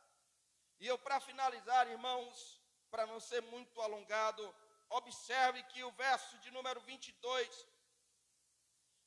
e 0.83 0.87
eu, 0.87 0.97
para 0.97 1.19
finalizar, 1.21 1.87
irmãos, 1.87 2.61
para 2.91 3.05
não 3.05 3.17
ser 3.17 3.41
muito 3.43 3.81
alongado, 3.81 4.43
observe 4.89 5.63
que 5.63 5.81
o 5.81 5.91
verso 5.91 6.37
de 6.39 6.51
número 6.51 6.81
22 6.81 7.67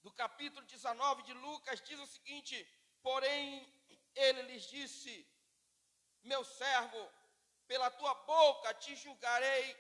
do 0.03 0.11
capítulo 0.13 0.65
19 0.65 1.23
de 1.25 1.35
Lucas 1.35 1.83
diz 1.83 2.01
o 2.01 2.07
seguinte: 2.07 2.57
Porém, 3.03 3.71
ele 4.15 4.41
lhes 4.49 4.65
disse: 4.71 5.13
Meu 6.27 6.43
servo, 6.45 7.03
pela 7.69 7.89
tua 7.89 8.15
boca 8.15 8.75
te 8.75 8.97
julgarei. 8.97 9.77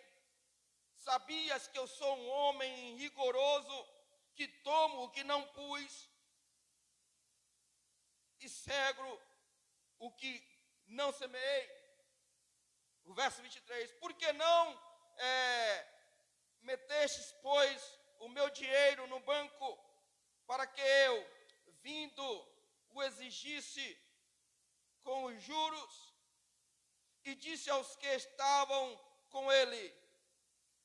Sabias 0.95 1.67
que 1.67 1.79
eu 1.79 1.87
sou 1.89 2.17
um 2.17 2.29
homem 2.29 2.97
rigoroso, 2.97 3.77
que 4.37 4.47
tomo 4.69 5.05
o 5.05 5.11
que 5.11 5.25
não 5.25 5.43
pus 5.49 6.09
e 8.39 8.49
cego 8.49 9.21
o 9.99 10.11
que 10.13 10.33
não 10.87 11.13
semeei. 11.13 11.69
O 13.07 13.15
verso 13.15 13.43
23, 13.43 13.93
por 13.95 14.15
que 14.15 14.33
não 14.33 14.83
é, 15.17 15.89
metestes, 16.63 17.33
pois, 17.43 17.99
o 18.21 18.29
meu 18.29 18.49
dinheiro 18.51 19.07
no 19.09 19.19
banco, 19.21 19.79
para 20.47 20.67
que 20.67 20.81
eu, 20.81 21.17
vindo, 21.83 22.49
o 22.91 23.03
exigisse 23.03 23.87
com 25.03 25.25
os 25.25 25.43
juros? 25.43 26.16
E 27.27 27.35
disse 27.35 27.69
aos 27.69 27.97
que 27.97 28.07
estavam 28.07 28.97
com 29.31 29.51
ele, 29.51 29.85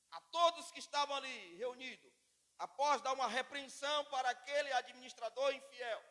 a 0.09 0.19
todos 0.21 0.71
que 0.71 0.79
estavam 0.79 1.15
ali 1.15 1.55
reunidos, 1.55 2.11
após 2.57 2.99
dar 3.03 3.13
uma 3.13 3.27
repreensão 3.27 4.05
para 4.05 4.31
aquele 4.31 4.73
administrador 4.73 5.53
infiel, 5.53 6.03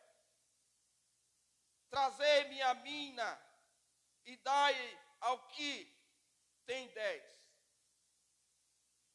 trazei-me 1.88 2.62
a 2.62 2.74
mina 2.74 3.28
e 4.24 4.36
dai 4.36 4.76
ao 5.18 5.48
que 5.48 5.92
tem 6.64 6.86
dez. 6.90 7.24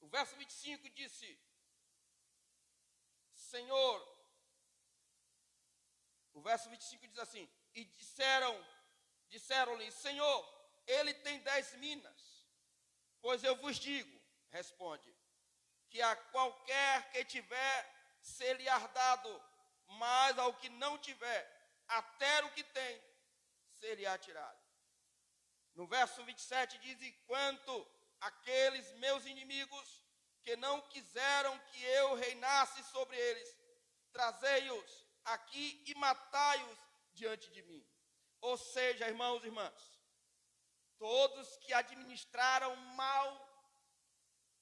O 0.01 0.09
verso 0.09 0.35
25 0.35 0.89
disse: 0.89 1.39
Senhor, 3.33 3.97
o 6.33 6.41
verso 6.41 6.69
25 6.69 7.07
diz 7.07 7.19
assim: 7.19 7.49
E 7.73 7.85
disseram, 7.85 8.53
disseram-lhe, 9.29 9.89
Senhor, 9.93 10.54
ele 10.87 11.13
tem 11.13 11.39
dez 11.39 11.73
minas. 11.75 12.47
Pois 13.21 13.43
eu 13.43 13.55
vos 13.57 13.77
digo, 13.77 14.21
responde, 14.49 15.15
que 15.89 16.01
a 16.01 16.15
qualquer 16.15 17.09
que 17.11 17.25
tiver, 17.25 18.17
se 18.21 18.53
lhe 18.53 18.65
dado, 18.93 19.43
mas 19.87 20.37
ao 20.37 20.53
que 20.53 20.69
não 20.69 20.97
tiver, 20.97 21.43
até 21.87 22.43
o 22.43 22.51
que 22.51 22.63
tem, 22.63 23.03
seria 23.79 24.17
tirado. 24.17 24.59
No 25.73 25.87
verso 25.87 26.23
27 26.23 26.77
diz: 26.79 27.01
E 27.01 27.11
quanto 27.27 27.87
aqueles 28.21 28.91
meus 28.93 29.25
inimigos 29.25 30.03
que 30.43 30.55
não 30.55 30.81
quiseram 30.81 31.57
que 31.71 31.83
eu 31.83 32.15
reinasse 32.15 32.83
sobre 32.85 33.17
eles, 33.17 33.57
trazei-os 34.11 35.05
aqui 35.25 35.83
e 35.85 35.95
matai-os 35.95 36.77
diante 37.13 37.49
de 37.51 37.61
mim. 37.63 37.85
Ou 38.41 38.57
seja, 38.57 39.07
irmãos 39.07 39.43
e 39.43 39.47
irmãs, 39.47 39.94
todos 40.97 41.57
que 41.57 41.73
administraram 41.73 42.75
mal 42.75 43.45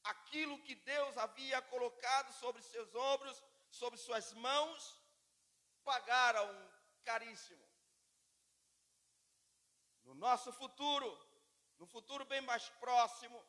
aquilo 0.03 0.61
que 0.63 0.75
Deus 0.75 1.17
havia 1.17 1.61
colocado 1.61 2.31
sobre 2.33 2.61
seus 2.61 2.93
ombros, 2.93 3.41
sobre 3.69 3.97
suas 3.97 4.33
mãos, 4.33 4.99
pagaram 5.83 6.47
caríssimo. 7.03 7.63
No 10.03 10.13
nosso 10.15 10.51
futuro, 10.51 11.09
no 11.79 11.85
futuro 11.85 12.25
bem 12.25 12.41
mais 12.41 12.69
próximo, 12.69 13.41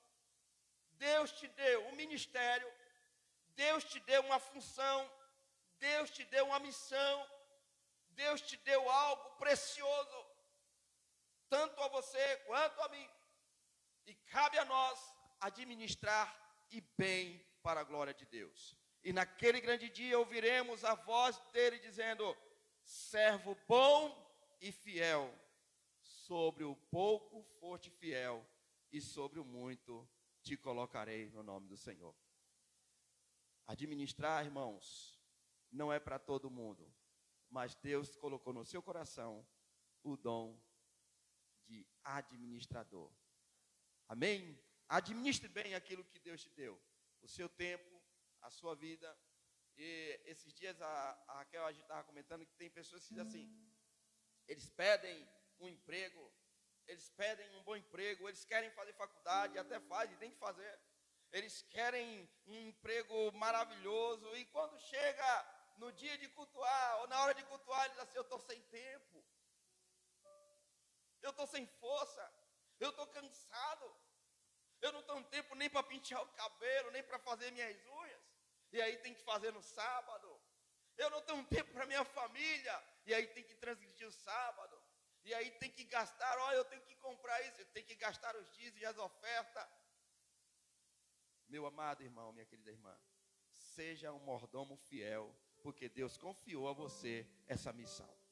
Deus 0.93 1.33
te 1.33 1.49
deu 1.49 1.87
um 1.89 1.93
ministério, 1.93 2.71
Deus 3.57 3.85
te 3.85 3.99
deu 4.01 4.23
uma 4.23 4.39
função, 4.39 5.11
Deus 5.79 6.11
te 6.11 6.25
deu 6.25 6.47
uma 6.47 6.61
missão, 6.61 7.31
Deus 8.11 8.41
te 8.41 8.57
deu 8.59 8.89
algo 8.89 9.31
precioso, 9.37 10.24
tanto 11.55 11.81
a 11.83 11.89
você 11.89 12.37
quanto 12.47 12.81
a 12.81 12.89
mim. 12.89 13.09
E 14.07 14.15
cabe 14.37 14.59
a 14.59 14.65
nós 14.65 14.99
administrar 15.41 16.27
e 16.69 16.81
bem 16.99 17.41
para 17.63 17.81
a 17.81 17.85
glória 17.85 18.13
de 18.13 18.27
Deus. 18.27 18.77
E 19.05 19.13
naquele 19.13 19.61
grande 19.61 19.89
dia 19.89 20.19
ouviremos 20.19 20.85
a 20.85 20.97
voz 20.97 21.39
dele 21.53 21.79
dizendo: 21.79 22.37
servo 22.83 23.57
bom 23.69 24.01
e 24.61 24.73
fiel, 24.73 25.33
sobre 26.01 26.65
o 26.65 26.75
pouco 26.91 27.45
foste 27.61 27.89
fiel, 27.89 28.45
e 28.91 29.01
sobre 29.01 29.39
o 29.39 29.45
muito 29.45 30.09
te 30.43 30.57
colocarei 30.57 31.31
no 31.31 31.45
nome 31.45 31.69
do 31.69 31.77
Senhor. 31.77 32.17
Administrar, 33.69 34.45
irmãos, 34.45 35.23
não 35.71 35.93
é 35.93 36.01
para 36.01 36.19
todo 36.19 36.51
mundo, 36.51 36.93
mas 37.49 37.77
Deus 37.77 38.17
colocou 38.17 38.53
no 38.53 38.65
seu 38.65 38.83
coração 38.83 39.47
o 40.03 40.17
dom 40.17 40.61
de 41.67 41.87
administrador. 42.03 43.13
Amém? 44.09 44.59
Administre 44.89 45.49
bem 45.49 45.75
aquilo 45.75 46.05
que 46.05 46.19
Deus 46.19 46.43
te 46.43 46.51
deu, 46.51 46.81
o 47.23 47.29
seu 47.29 47.49
tempo, 47.49 48.03
a 48.43 48.51
sua 48.51 48.75
vida. 48.75 49.19
E 49.77 50.21
esses 50.27 50.55
dias 50.55 50.81
a, 50.81 51.25
a 51.29 51.35
Raquel 51.39 51.67
a 51.67 51.73
gente 51.73 51.83
estava 51.83 52.05
comentando 52.05 52.47
que 52.47 52.55
tem 52.55 52.71
pessoas 52.71 53.03
que 53.03 53.15
dizem 53.15 53.27
assim: 53.27 53.75
eles 54.47 54.69
pedem 54.71 55.29
um 55.59 55.69
emprego, 55.69 56.33
eles 56.87 57.09
pedem 57.11 57.49
um 57.57 57.63
bom 57.63 57.77
emprego, 57.77 58.29
eles 58.29 58.45
querem 58.45 58.71
fazer 58.71 58.93
faculdade, 58.93 59.59
até 59.59 59.81
fazem, 59.81 60.17
tem 60.19 60.31
que 60.31 60.39
fazer. 60.39 60.79
Eles 61.33 61.63
querem 61.63 62.29
um 62.47 62.69
emprego 62.69 63.33
maravilhoso, 63.33 64.37
e 64.37 64.45
quando 64.47 64.79
chega 64.79 65.75
no 65.79 65.91
dia 65.93 66.17
de 66.19 66.29
cultuar, 66.29 67.01
ou 67.01 67.09
na 67.09 67.21
hora 67.23 67.35
de 67.35 67.43
cultuar, 67.45 67.85
eles 67.87 67.93
dizem 67.93 68.05
assim: 68.05 68.19
Eu 68.19 68.23
estou 68.23 68.39
sem 68.39 68.63
tempo, 68.65 69.25
eu 71.25 71.31
estou 71.31 71.47
sem 71.47 71.67
força, 71.67 72.25
eu 72.79 72.91
estou 72.91 73.07
cansado, 73.19 73.87
eu 74.81 74.93
não 74.93 75.03
tenho 75.03 75.25
tempo 75.25 75.55
nem 75.55 75.71
para 75.71 75.83
pentear 75.83 76.23
o 76.23 76.33
cabelo, 76.43 76.91
nem 76.91 77.03
para 77.03 77.19
fazer 77.19 77.51
minhas 77.51 77.77
unhas, 78.01 78.23
e 78.71 78.81
aí 78.83 78.97
tem 78.99 79.15
que 79.15 79.23
fazer 79.23 79.53
no 79.53 79.63
sábado. 79.63 80.29
Eu 80.97 81.11
não 81.11 81.21
tenho 81.23 81.45
tempo 81.47 81.73
para 81.73 81.87
minha 81.87 82.05
família, 82.05 82.77
e 83.07 83.15
aí 83.15 83.27
tem 83.29 83.43
que 83.43 83.55
transgredir 83.55 84.07
o 84.07 84.13
sábado. 84.13 84.81
E 85.25 85.33
aí 85.33 85.51
tem 85.53 85.71
que 85.71 85.85
gastar, 85.85 86.39
olha, 86.39 86.57
eu 86.57 86.65
tenho 86.67 86.83
que 86.83 86.95
comprar 86.97 87.41
isso, 87.49 87.61
eu 87.63 87.67
tenho 87.67 87.87
que 87.87 87.95
gastar 87.95 88.37
os 88.37 88.53
dízimos 88.53 88.83
e 88.83 88.85
as 88.85 88.99
ofertas. 88.99 89.67
Meu 91.49 91.65
amado 91.67 92.03
irmão, 92.03 92.33
minha 92.33 92.45
querida 92.45 92.71
irmã, 92.71 92.95
seja 93.51 94.13
um 94.13 94.19
mordomo 94.19 94.77
fiel, 94.77 95.35
porque 95.63 95.89
Deus 95.89 96.19
confiou 96.19 96.69
a 96.69 96.75
você 96.75 97.27
essa 97.47 97.73
missão. 97.73 98.24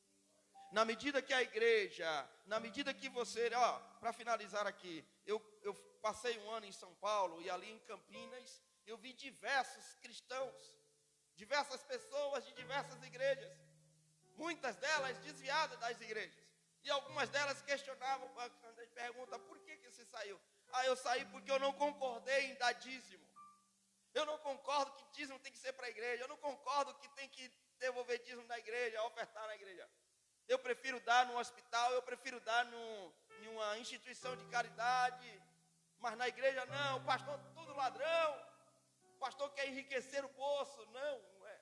Na 0.73 0.87
medida 0.87 1.21
que 1.21 1.35
a 1.35 1.43
igreja, 1.43 2.29
na 2.47 2.59
medida 2.59 2.95
que 2.95 3.09
você, 3.11 3.51
ó, 3.55 3.79
para 4.01 4.11
finalizar 4.11 4.67
aqui, 4.67 5.05
eu, 5.27 5.39
eu 5.61 5.75
passei 6.01 6.39
um 6.39 6.51
ano 6.51 6.65
em 6.65 6.73
São 6.73 6.95
Paulo 6.95 7.43
e 7.43 7.51
ali 7.51 7.71
em 7.71 7.79
Campinas, 7.81 8.63
eu 8.87 8.97
vi 8.97 9.13
diversos 9.13 9.95
cristãos, 9.97 10.79
diversas 11.37 11.83
pessoas 11.83 12.47
de 12.47 12.55
diversas 12.55 13.03
igrejas, 13.03 13.53
muitas 14.35 14.75
delas 14.77 15.19
desviadas 15.19 15.79
das 15.79 16.01
igrejas. 16.01 16.43
E 16.83 16.91
algumas 16.91 17.29
delas 17.29 17.61
questionavam, 17.61 18.27
quando 18.31 18.79
a 18.79 18.83
gente 18.83 18.95
pergunta, 18.95 19.39
por 19.39 19.59
que, 19.61 19.77
que 19.77 19.91
você 19.91 20.07
saiu? 20.07 20.41
Ah, 20.73 20.87
eu 20.87 20.97
saí 20.97 21.27
porque 21.27 21.51
eu 21.51 21.59
não 21.59 21.75
concordei 21.75 22.47
em 22.47 22.55
dar 22.55 22.73
dízimo. 22.73 23.23
Eu 24.15 24.25
não 24.25 24.39
concordo 24.39 24.91
que 24.93 25.05
dízimo 25.13 25.39
tem 25.39 25.53
que 25.53 25.59
ser 25.59 25.75
para 25.75 25.87
a 25.87 25.91
igreja. 25.91 26.25
Eu 26.25 26.29
não 26.29 26.39
concordo 26.39 26.95
que 26.95 27.09
tem 27.11 27.29
que 27.29 27.49
devolver 27.79 28.19
dízimo 28.21 28.47
na 28.47 28.59
igreja, 28.59 29.03
ofertar 29.05 29.47
na 29.47 29.55
igreja. 29.55 29.89
Eu 30.49 30.59
prefiro 30.59 31.01
dar 31.01 31.27
no 31.27 31.39
hospital, 31.39 31.93
eu 31.93 32.03
prefiro 32.03 32.41
dar 32.41 32.65
no, 32.67 33.15
em 33.43 33.49
uma 33.49 33.79
instituição 33.79 34.37
de 34.37 34.45
caridade. 34.47 35.43
Mas 35.99 36.17
na 36.17 36.29
igreja 36.29 36.65
não, 36.67 36.99
o 36.99 37.05
pastor 37.05 37.39
tudo 37.55 37.75
ladrão. 37.75 38.47
O 39.15 39.19
pastor 39.19 39.53
quer 39.55 39.69
enriquecer 39.69 40.25
o 40.25 40.29
bolso. 40.31 40.85
Não, 40.87 41.23
não 41.39 41.47
é. 41.47 41.61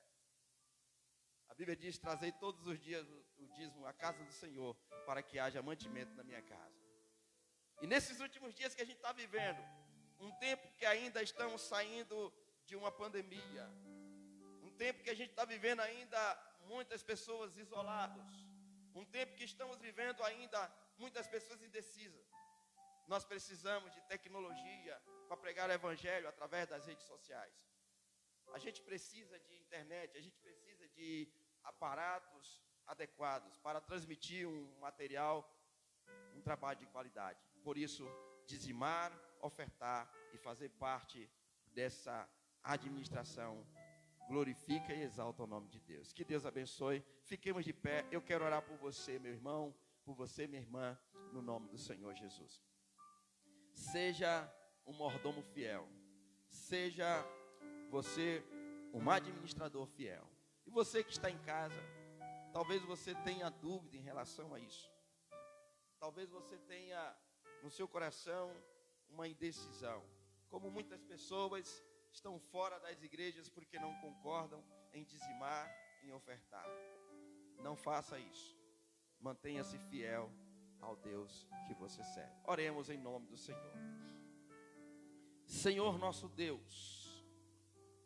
A 1.48 1.54
Bíblia 1.54 1.76
diz: 1.76 1.98
trazei 1.98 2.32
todos 2.32 2.66
os 2.66 2.78
dias 2.80 3.06
o 3.38 3.46
dízimo 3.48 3.86
à 3.86 3.92
casa 3.92 4.22
do 4.24 4.32
Senhor, 4.32 4.74
para 5.06 5.22
que 5.22 5.38
haja 5.38 5.62
mantimento 5.62 6.14
na 6.14 6.22
minha 6.22 6.42
casa. 6.42 6.80
E 7.80 7.86
nesses 7.86 8.20
últimos 8.20 8.54
dias 8.54 8.74
que 8.74 8.82
a 8.82 8.84
gente 8.84 8.96
está 8.96 9.12
vivendo, 9.12 9.62
um 10.18 10.30
tempo 10.32 10.70
que 10.76 10.84
ainda 10.84 11.22
estamos 11.22 11.62
saindo 11.62 12.32
de 12.66 12.76
uma 12.76 12.92
pandemia, 12.92 13.66
um 14.62 14.70
tempo 14.76 15.02
que 15.02 15.10
a 15.10 15.14
gente 15.14 15.30
está 15.30 15.44
vivendo 15.44 15.80
ainda 15.80 16.20
muitas 16.66 17.02
pessoas 17.02 17.56
isoladas, 17.56 18.39
um 18.94 19.04
tempo 19.04 19.34
que 19.34 19.44
estamos 19.44 19.78
vivendo 19.78 20.22
ainda 20.22 20.72
muitas 20.98 21.26
pessoas 21.26 21.62
indecisas. 21.62 22.26
Nós 23.06 23.24
precisamos 23.24 23.92
de 23.92 24.00
tecnologia 24.02 25.00
para 25.28 25.36
pregar 25.36 25.68
o 25.68 25.72
evangelho 25.72 26.28
através 26.28 26.68
das 26.68 26.86
redes 26.86 27.04
sociais. 27.06 27.54
A 28.52 28.58
gente 28.58 28.82
precisa 28.82 29.38
de 29.38 29.54
internet, 29.56 30.16
a 30.16 30.20
gente 30.20 30.38
precisa 30.38 30.88
de 30.88 31.28
aparatos 31.62 32.60
adequados 32.86 33.56
para 33.58 33.80
transmitir 33.80 34.46
um 34.46 34.78
material, 34.78 35.48
um 36.34 36.40
trabalho 36.40 36.78
de 36.78 36.86
qualidade. 36.86 37.40
Por 37.62 37.78
isso, 37.78 38.04
dizimar, 38.46 39.12
ofertar 39.40 40.12
e 40.32 40.38
fazer 40.38 40.70
parte 40.70 41.30
dessa 41.72 42.28
administração 42.62 43.64
glorifica 44.30 44.94
e 44.94 45.02
exalta 45.02 45.42
o 45.42 45.46
nome 45.46 45.68
de 45.68 45.80
Deus. 45.80 46.12
Que 46.12 46.24
Deus 46.24 46.46
abençoe. 46.46 47.04
Fiquemos 47.24 47.64
de 47.64 47.72
pé. 47.72 48.06
Eu 48.10 48.22
quero 48.22 48.44
orar 48.44 48.62
por 48.62 48.76
você, 48.78 49.18
meu 49.18 49.32
irmão, 49.32 49.74
por 50.04 50.14
você, 50.14 50.46
minha 50.46 50.62
irmã, 50.62 50.98
no 51.32 51.42
nome 51.42 51.68
do 51.68 51.76
Senhor 51.76 52.14
Jesus. 52.14 52.62
Seja 53.74 54.50
um 54.86 54.92
mordomo 54.92 55.42
fiel. 55.42 55.86
Seja 56.48 57.24
você 57.90 58.42
um 58.94 59.10
administrador 59.10 59.86
fiel. 59.86 60.26
E 60.64 60.70
você 60.70 61.02
que 61.02 61.10
está 61.10 61.28
em 61.28 61.38
casa, 61.38 61.82
Talvez 62.52 62.82
você 62.82 63.14
tenha 63.14 63.48
dúvida 63.48 63.96
em 63.96 64.00
relação 64.00 64.52
a 64.52 64.58
isso. 64.58 64.90
Talvez 66.00 66.28
você 66.30 66.58
tenha 66.58 67.16
no 67.62 67.70
seu 67.70 67.86
coração 67.86 68.52
uma 69.08 69.28
indecisão. 69.28 70.04
Como 70.48 70.70
muitas 70.70 71.00
pessoas 71.04 71.84
estão 72.12 72.38
fora 72.38 72.78
das 72.80 73.02
igrejas 73.02 73.48
porque 73.48 73.78
não 73.78 73.94
concordam 74.00 74.64
em 74.92 75.04
dizimar, 75.04 75.70
em 76.02 76.12
ofertar. 76.12 76.66
Não 77.58 77.76
faça 77.76 78.18
isso. 78.18 78.58
Mantenha-se 79.18 79.78
fiel 79.90 80.30
ao 80.80 80.96
Deus 80.96 81.46
que 81.66 81.74
você 81.74 82.02
serve. 82.04 82.32
Oremos 82.44 82.88
em 82.88 82.98
nome 82.98 83.26
do 83.26 83.36
Senhor. 83.36 83.74
Senhor 85.46 85.98
nosso 85.98 86.28
Deus, 86.28 87.24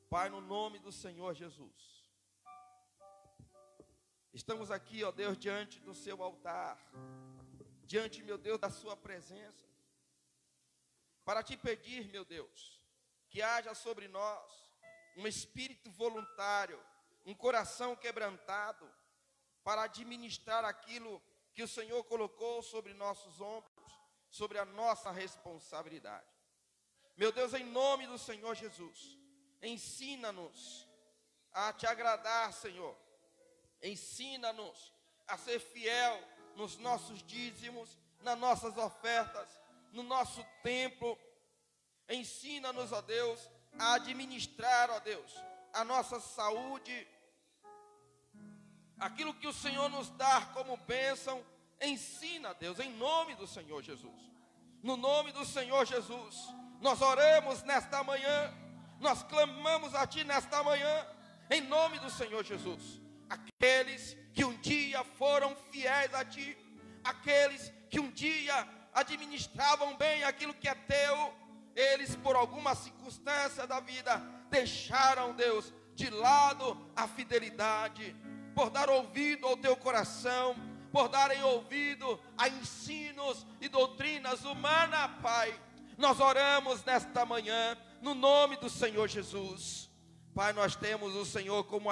Pai, 0.08 0.28
no 0.28 0.40
nome 0.40 0.78
do 0.78 0.90
Senhor 0.90 1.34
Jesus. 1.34 2.10
Estamos 4.32 4.70
aqui, 4.70 5.04
ó 5.04 5.12
Deus, 5.12 5.38
diante 5.38 5.78
do 5.80 5.94
seu 5.94 6.22
altar, 6.22 6.78
diante, 7.84 8.22
meu 8.22 8.36
Deus, 8.36 8.58
da 8.58 8.70
sua 8.70 8.96
presença, 8.96 9.68
para 11.24 11.42
te 11.42 11.56
pedir, 11.56 12.08
meu 12.08 12.24
Deus, 12.24 12.83
que 13.34 13.42
haja 13.42 13.74
sobre 13.74 14.06
nós 14.06 14.48
um 15.16 15.26
espírito 15.26 15.90
voluntário, 15.90 16.80
um 17.26 17.34
coração 17.34 17.96
quebrantado 17.96 18.88
para 19.64 19.82
administrar 19.82 20.64
aquilo 20.64 21.20
que 21.52 21.64
o 21.64 21.66
Senhor 21.66 22.04
colocou 22.04 22.62
sobre 22.62 22.94
nossos 22.94 23.40
ombros, 23.40 23.92
sobre 24.30 24.56
a 24.56 24.64
nossa 24.64 25.10
responsabilidade. 25.10 26.30
Meu 27.16 27.32
Deus, 27.32 27.52
em 27.54 27.64
nome 27.64 28.06
do 28.06 28.18
Senhor 28.18 28.54
Jesus, 28.54 29.18
ensina-nos 29.60 30.86
a 31.52 31.72
te 31.72 31.88
agradar, 31.88 32.52
Senhor. 32.52 32.96
Ensina-nos 33.82 34.92
a 35.26 35.36
ser 35.36 35.58
fiel 35.58 36.22
nos 36.54 36.76
nossos 36.76 37.20
dízimos, 37.24 37.98
nas 38.20 38.38
nossas 38.38 38.78
ofertas, 38.78 39.60
no 39.90 40.04
nosso 40.04 40.44
templo. 40.62 41.18
Ensina-nos, 42.08 42.92
ó 42.92 43.00
Deus, 43.00 43.50
a 43.78 43.94
administrar, 43.94 44.90
ó 44.90 45.00
Deus, 45.00 45.34
a 45.72 45.84
nossa 45.84 46.20
saúde. 46.20 47.06
Aquilo 48.98 49.34
que 49.34 49.46
o 49.46 49.52
Senhor 49.52 49.88
nos 49.88 50.10
dá 50.10 50.42
como 50.54 50.76
bênção, 50.76 51.44
ensina, 51.80 52.54
Deus, 52.54 52.78
em 52.78 52.92
nome 52.92 53.34
do 53.34 53.46
Senhor 53.46 53.82
Jesus. 53.82 54.32
No 54.82 54.96
nome 54.96 55.32
do 55.32 55.44
Senhor 55.44 55.84
Jesus, 55.86 56.36
nós 56.80 57.00
oramos 57.00 57.62
nesta 57.62 58.04
manhã, 58.04 58.54
nós 59.00 59.22
clamamos 59.22 59.94
a 59.94 60.06
Ti 60.06 60.24
nesta 60.24 60.62
manhã, 60.62 61.06
em 61.50 61.62
nome 61.62 61.98
do 61.98 62.10
Senhor 62.10 62.44
Jesus. 62.44 63.00
Aqueles 63.28 64.16
que 64.32 64.44
um 64.44 64.54
dia 64.60 65.02
foram 65.02 65.56
fiéis 65.72 66.12
a 66.14 66.24
Ti, 66.24 66.56
aqueles 67.02 67.72
que 67.90 67.98
um 67.98 68.10
dia 68.10 68.68
administravam 68.92 69.96
bem 69.96 70.22
aquilo 70.24 70.54
que 70.54 70.68
é 70.68 70.74
Teu, 70.74 71.34
eles, 71.74 72.16
por 72.16 72.36
alguma 72.36 72.74
circunstância 72.74 73.66
da 73.66 73.80
vida, 73.80 74.22
deixaram, 74.50 75.34
Deus, 75.34 75.72
de 75.94 76.10
lado 76.10 76.76
a 76.94 77.06
fidelidade, 77.06 78.14
por 78.54 78.70
dar 78.70 78.88
ouvido 78.88 79.46
ao 79.46 79.56
teu 79.56 79.76
coração, 79.76 80.54
por 80.92 81.08
darem 81.08 81.42
ouvido 81.42 82.20
a 82.38 82.48
ensinos 82.48 83.44
e 83.60 83.68
doutrinas 83.68 84.44
humanas, 84.44 85.10
Pai. 85.20 85.58
Nós 85.98 86.20
oramos 86.20 86.84
nesta 86.84 87.24
manhã, 87.24 87.76
no 88.00 88.14
nome 88.14 88.56
do 88.56 88.68
Senhor 88.68 89.08
Jesus. 89.08 89.90
Pai, 90.34 90.52
nós 90.52 90.74
temos 90.76 91.14
o 91.14 91.24
Senhor 91.24 91.64
como 91.64 91.88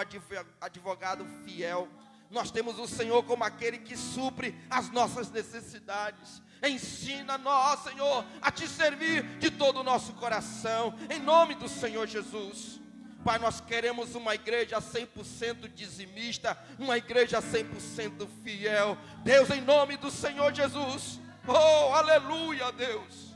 advogado 0.60 1.24
fiel, 1.44 1.88
nós 2.30 2.50
temos 2.50 2.78
o 2.78 2.88
Senhor 2.88 3.22
como 3.24 3.44
aquele 3.44 3.78
que 3.78 3.96
supre 3.96 4.56
as 4.70 4.90
nossas 4.90 5.30
necessidades. 5.30 6.42
Ensina-nós, 6.62 7.80
Senhor, 7.80 8.24
a 8.40 8.50
te 8.50 8.68
servir 8.68 9.24
de 9.38 9.50
todo 9.50 9.80
o 9.80 9.84
nosso 9.84 10.12
coração, 10.14 10.94
em 11.10 11.18
nome 11.18 11.54
do 11.54 11.68
Senhor 11.68 12.06
Jesus. 12.06 12.80
Pai, 13.24 13.38
nós 13.38 13.60
queremos 13.60 14.14
uma 14.14 14.34
igreja 14.34 14.80
100% 14.80 15.72
dizimista, 15.72 16.58
uma 16.78 16.96
igreja 16.96 17.40
100% 17.40 18.28
fiel. 18.42 18.98
Deus, 19.22 19.50
em 19.50 19.60
nome 19.60 19.96
do 19.96 20.10
Senhor 20.10 20.52
Jesus. 20.52 21.20
Oh, 21.46 21.94
aleluia, 21.94 22.72
Deus. 22.72 23.32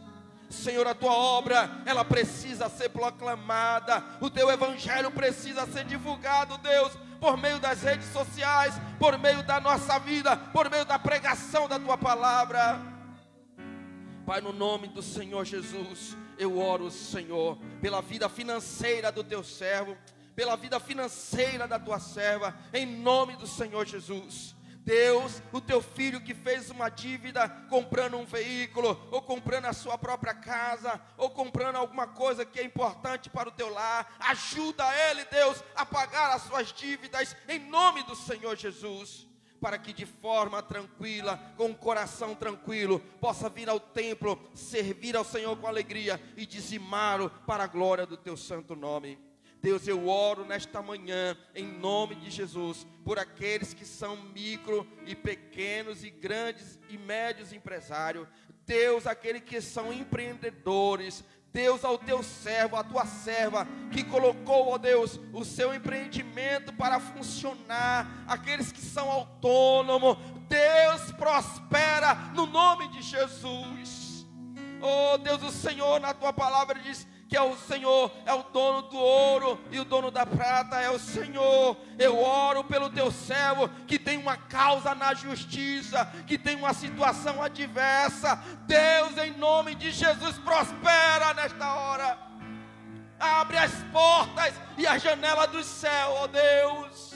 Senhor, 0.50 0.86
a 0.86 0.94
tua 0.94 1.12
obra, 1.12 1.70
ela 1.84 2.04
precisa 2.04 2.68
ser 2.68 2.88
proclamada. 2.88 4.02
O 4.20 4.30
teu 4.30 4.50
evangelho 4.50 5.10
precisa 5.10 5.66
ser 5.66 5.84
divulgado, 5.84 6.58
Deus, 6.58 6.92
por 7.20 7.36
meio 7.36 7.58
das 7.58 7.82
redes 7.82 8.08
sociais, 8.12 8.74
por 8.98 9.18
meio 9.18 9.42
da 9.42 9.60
nossa 9.60 9.98
vida, 9.98 10.36
por 10.36 10.70
meio 10.70 10.84
da 10.84 10.98
pregação 10.98 11.68
da 11.68 11.78
tua 11.78 11.98
palavra. 11.98 12.95
Pai, 14.26 14.40
no 14.40 14.52
nome 14.52 14.88
do 14.88 15.00
Senhor 15.00 15.44
Jesus, 15.44 16.16
eu 16.36 16.58
oro, 16.58 16.90
Senhor, 16.90 17.56
pela 17.80 18.02
vida 18.02 18.28
financeira 18.28 19.12
do 19.12 19.22
teu 19.22 19.44
servo, 19.44 19.96
pela 20.34 20.56
vida 20.56 20.80
financeira 20.80 21.68
da 21.68 21.78
tua 21.78 22.00
serva, 22.00 22.52
em 22.74 22.84
nome 22.84 23.36
do 23.36 23.46
Senhor 23.46 23.86
Jesus. 23.86 24.56
Deus, 24.80 25.40
o 25.52 25.60
teu 25.60 25.80
filho 25.80 26.20
que 26.20 26.34
fez 26.34 26.70
uma 26.70 26.88
dívida 26.88 27.48
comprando 27.70 28.16
um 28.16 28.24
veículo, 28.24 29.00
ou 29.12 29.22
comprando 29.22 29.66
a 29.66 29.72
sua 29.72 29.96
própria 29.96 30.34
casa, 30.34 31.00
ou 31.16 31.30
comprando 31.30 31.76
alguma 31.76 32.08
coisa 32.08 32.44
que 32.44 32.58
é 32.58 32.64
importante 32.64 33.30
para 33.30 33.48
o 33.48 33.52
teu 33.52 33.72
lar, 33.72 34.16
ajuda 34.18 34.84
ele, 35.08 35.24
Deus, 35.26 35.62
a 35.76 35.86
pagar 35.86 36.34
as 36.34 36.42
suas 36.42 36.72
dívidas, 36.72 37.36
em 37.48 37.60
nome 37.60 38.02
do 38.02 38.16
Senhor 38.16 38.56
Jesus 38.56 39.25
para 39.66 39.78
que 39.78 39.92
de 39.92 40.06
forma 40.06 40.62
tranquila, 40.62 41.36
com 41.56 41.72
o 41.72 41.74
coração 41.74 42.36
tranquilo, 42.36 43.00
possa 43.20 43.48
vir 43.48 43.68
ao 43.68 43.80
templo, 43.80 44.40
servir 44.54 45.16
ao 45.16 45.24
Senhor 45.24 45.56
com 45.56 45.66
alegria 45.66 46.22
e 46.36 46.46
dizimá-lo 46.46 47.28
para 47.44 47.64
a 47.64 47.66
glória 47.66 48.06
do 48.06 48.16
teu 48.16 48.36
santo 48.36 48.76
nome. 48.76 49.18
Deus, 49.60 49.88
eu 49.88 50.06
oro 50.06 50.44
nesta 50.44 50.80
manhã, 50.80 51.36
em 51.52 51.66
nome 51.66 52.14
de 52.14 52.30
Jesus, 52.30 52.86
por 53.04 53.18
aqueles 53.18 53.74
que 53.74 53.84
são 53.84 54.14
micro 54.32 54.86
e 55.04 55.16
pequenos 55.16 56.04
e 56.04 56.10
grandes 56.10 56.78
e 56.88 56.96
médios 56.96 57.52
empresários. 57.52 58.28
Deus, 58.64 59.04
aqueles 59.04 59.42
que 59.42 59.60
são 59.60 59.92
empreendedores, 59.92 61.24
Deus, 61.52 61.84
ao 61.84 61.96
teu 61.96 62.22
servo, 62.22 62.76
à 62.76 62.84
tua 62.84 63.06
serva, 63.06 63.66
que 63.90 64.04
colocou, 64.04 64.68
ó 64.72 64.78
Deus, 64.78 65.18
o 65.32 65.44
seu 65.44 65.74
empreendimento 65.74 66.72
para 66.72 67.00
funcionar, 67.00 68.24
aqueles 68.26 68.70
que 68.70 68.80
são 68.80 69.10
autônomos, 69.10 70.18
Deus 70.48 71.12
prospera 71.12 72.14
no 72.34 72.46
nome 72.46 72.88
de 72.88 73.02
Jesus. 73.02 74.26
Oh 74.80 75.18
Deus, 75.18 75.42
o 75.42 75.50
Senhor, 75.50 75.98
na 76.00 76.12
tua 76.12 76.32
palavra 76.32 76.78
diz: 76.78 77.06
que 77.28 77.36
é 77.36 77.42
o 77.42 77.56
Senhor, 77.56 78.12
é 78.24 78.32
o 78.32 78.42
dono 78.44 78.82
do 78.82 78.96
ouro 78.96 79.58
e 79.70 79.80
o 79.80 79.84
dono 79.84 80.10
da 80.10 80.24
prata 80.24 80.80
é 80.80 80.88
o 80.90 80.98
Senhor. 80.98 81.76
Eu 81.98 82.18
oro 82.18 82.62
pelo 82.62 82.88
teu 82.88 83.10
servo 83.10 83.68
que 83.86 83.98
tem 83.98 84.18
uma 84.18 84.36
causa 84.36 84.94
na 84.94 85.12
justiça, 85.12 86.06
que 86.26 86.38
tem 86.38 86.56
uma 86.56 86.72
situação 86.72 87.42
adversa. 87.42 88.36
Deus, 88.66 89.16
em 89.18 89.32
nome 89.32 89.74
de 89.74 89.90
Jesus, 89.90 90.38
prospera 90.38 91.34
nesta 91.34 91.74
hora. 91.74 92.18
Abre 93.18 93.58
as 93.58 93.72
portas 93.92 94.54
e 94.76 94.86
a 94.86 94.98
janela 94.98 95.46
do 95.46 95.64
céu, 95.64 96.10
ó 96.10 96.24
oh 96.24 96.28
Deus. 96.28 97.14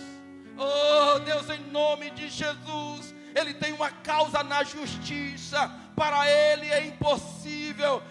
Oh 0.57 1.19
Deus, 1.21 1.49
em 1.51 1.71
nome 1.71 2.11
de 2.11 2.29
Jesus, 2.29 3.15
ele 3.35 3.55
tem 3.55 3.73
uma 3.73 3.91
causa 3.91 4.43
na 4.43 4.65
justiça 4.65 5.71
para 6.01 6.27
ele 6.29 6.67
é 6.67 6.87
impossível. 6.87 7.60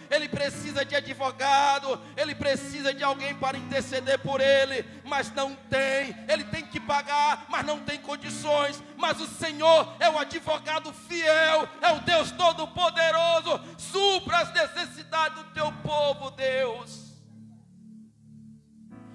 Ele 0.09 0.27
precisa 0.27 0.83
de 0.83 0.95
advogado, 0.95 1.99
ele 2.15 2.33
precisa 2.35 2.93
de 2.93 3.03
alguém 3.03 3.35
para 3.35 3.57
interceder 3.57 4.19
por 4.19 4.41
ele, 4.41 4.85
mas 5.03 5.31
não 5.31 5.55
tem. 5.55 6.15
Ele 6.27 6.43
tem 6.45 6.65
que 6.65 6.79
pagar, 6.79 7.45
mas 7.49 7.65
não 7.65 7.79
tem 7.79 7.99
condições. 7.99 8.81
Mas 8.97 9.19
o 9.19 9.27
Senhor 9.27 9.95
é 9.99 10.09
o 10.09 10.17
advogado 10.17 10.93
fiel, 10.93 11.67
é 11.81 11.91
o 11.91 11.99
Deus 12.01 12.31
todo-poderoso. 12.31 13.59
Supra 13.77 14.39
as 14.39 14.53
necessidades 14.53 15.37
do 15.37 15.51
teu 15.51 15.71
povo, 15.83 16.31
Deus. 16.31 17.09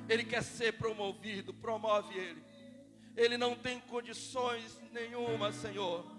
Ele 0.08 0.24
quer 0.24 0.42
ser 0.42 0.72
promovido, 0.72 1.54
promove 1.54 2.14
ele. 2.14 2.44
Ele 3.16 3.38
não 3.38 3.54
tem 3.54 3.80
condições 3.80 4.80
nenhuma, 4.92 5.52
Senhor 5.52 6.14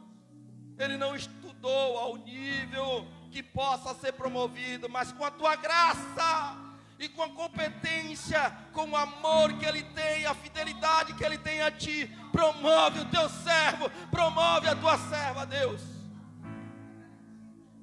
ele 0.78 0.98
não 0.98 1.16
estudou 1.16 1.98
ao 1.98 2.18
nível 2.18 3.08
que 3.36 3.44
possa 3.44 3.94
ser 3.96 4.14
promovido, 4.14 4.88
mas 4.88 5.12
com 5.12 5.26
a 5.26 5.30
tua 5.30 5.58
graça 5.58 6.56
e 6.98 7.10
com 7.10 7.22
a 7.22 7.30
competência, 7.30 8.40
com 8.72 8.92
o 8.92 8.96
amor 8.96 9.52
que 9.58 9.66
ele 9.66 9.84
tem, 9.84 10.26
a 10.26 10.34
fidelidade 10.34 11.14
que 11.16 11.22
ele 11.22 11.38
tem 11.38 11.62
a 11.62 11.70
ti, 11.70 12.10
promove 12.32 13.02
o 13.02 13.06
teu 13.10 13.28
servo, 13.28 13.90
promove 14.10 14.70
a 14.70 14.76
tua 14.78 14.98
serva, 14.98 15.46
Deus. 15.46 15.82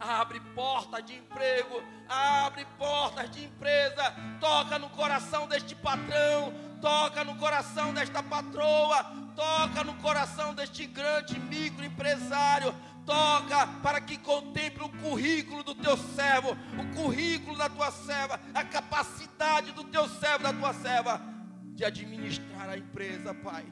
Abre 0.01 0.41
porta 0.55 1.03
de 1.03 1.17
emprego, 1.17 1.83
abre 2.09 2.65
portas 2.79 3.31
de 3.31 3.45
empresa, 3.45 4.17
toca 4.41 4.79
no 4.79 4.89
coração 4.89 5.47
deste 5.47 5.75
patrão, 5.75 6.51
toca 6.81 7.23
no 7.25 7.37
coração 7.37 7.93
desta 7.93 8.23
patroa, 8.23 9.05
toca 9.37 9.85
no 9.85 9.95
coração 9.97 10.55
deste 10.55 10.87
grande 10.87 11.39
microempresário, 11.39 12.75
toca 13.05 13.67
para 13.83 14.01
que 14.01 14.17
contemple 14.19 14.85
o 14.85 14.89
currículo 14.89 15.63
do 15.63 15.75
teu 15.75 15.97
servo, 15.97 16.57
o 16.79 16.95
currículo 16.97 17.57
da 17.57 17.69
tua 17.69 17.91
serva, 17.91 18.41
a 18.55 18.65
capacidade 18.65 19.73
do 19.73 19.85
teu 19.85 20.09
servo, 20.09 20.45
da 20.45 20.53
tua 20.53 20.73
serva, 20.73 21.21
de 21.75 21.85
administrar 21.85 22.69
a 22.69 22.77
empresa, 22.77 23.35
Pai, 23.35 23.65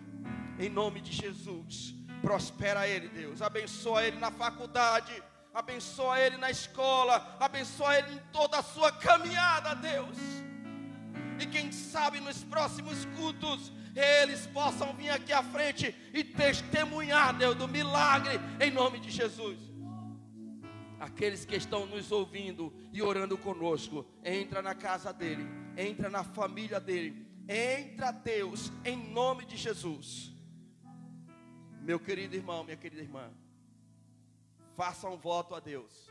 em 0.58 0.68
nome 0.68 1.00
de 1.00 1.12
Jesus. 1.12 1.94
Prospera 2.20 2.86
ele, 2.86 3.08
Deus, 3.08 3.40
abençoa 3.40 4.04
ele 4.04 4.18
na 4.18 4.30
faculdade, 4.30 5.22
abençoa 5.54 6.20
ele 6.20 6.36
na 6.36 6.50
escola, 6.50 7.36
abençoa 7.40 7.96
ele 7.98 8.14
em 8.14 8.20
toda 8.32 8.58
a 8.58 8.62
sua 8.62 8.92
caminhada, 8.92 9.74
Deus 9.74 10.18
e 11.40 11.46
quem 11.46 11.72
sabe 11.72 12.20
nos 12.20 12.44
próximos 12.44 13.06
cultos 13.16 13.72
eles 14.00 14.46
possam 14.46 14.92
vir 14.94 15.10
aqui 15.10 15.32
à 15.32 15.42
frente 15.42 15.94
e 16.12 16.24
testemunhar, 16.24 17.36
Deus, 17.36 17.54
do 17.56 17.68
milagre 17.68 18.40
em 18.60 18.70
nome 18.70 19.00
de 19.00 19.10
Jesus. 19.10 19.58
Aqueles 20.98 21.44
que 21.44 21.56
estão 21.56 21.86
nos 21.86 22.10
ouvindo 22.12 22.72
e 22.92 23.02
orando 23.02 23.36
conosco, 23.38 24.06
entra 24.24 24.60
na 24.60 24.74
casa 24.74 25.12
dele, 25.12 25.46
entra 25.76 26.10
na 26.10 26.22
família 26.22 26.78
dele, 26.78 27.30
Entra 27.52 28.12
Deus 28.12 28.70
em 28.84 28.96
nome 28.96 29.44
de 29.44 29.56
Jesus. 29.56 30.32
Meu 31.80 31.98
querido 31.98 32.36
irmão, 32.36 32.62
minha 32.62 32.76
querida 32.76 33.02
irmã, 33.02 33.28
faça 34.76 35.08
um 35.08 35.16
voto 35.16 35.56
a 35.56 35.58
Deus. 35.58 36.08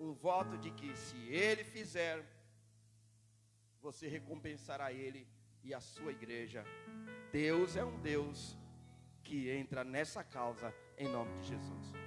Um 0.00 0.14
voto 0.14 0.56
de 0.56 0.70
que 0.70 0.96
se 0.96 1.18
Ele 1.28 1.62
fizer, 1.62 2.24
você 3.82 4.08
recompensará 4.08 4.90
Ele 4.90 5.28
e 5.64 5.74
a 5.74 5.80
sua 5.80 6.12
igreja. 6.12 6.64
Deus 7.32 7.76
é 7.76 7.84
um 7.84 7.98
Deus 8.00 8.56
que 9.22 9.50
entra 9.50 9.84
nessa 9.84 10.24
causa 10.24 10.74
em 10.96 11.08
nome 11.08 11.38
de 11.40 11.48
Jesus. 11.48 11.97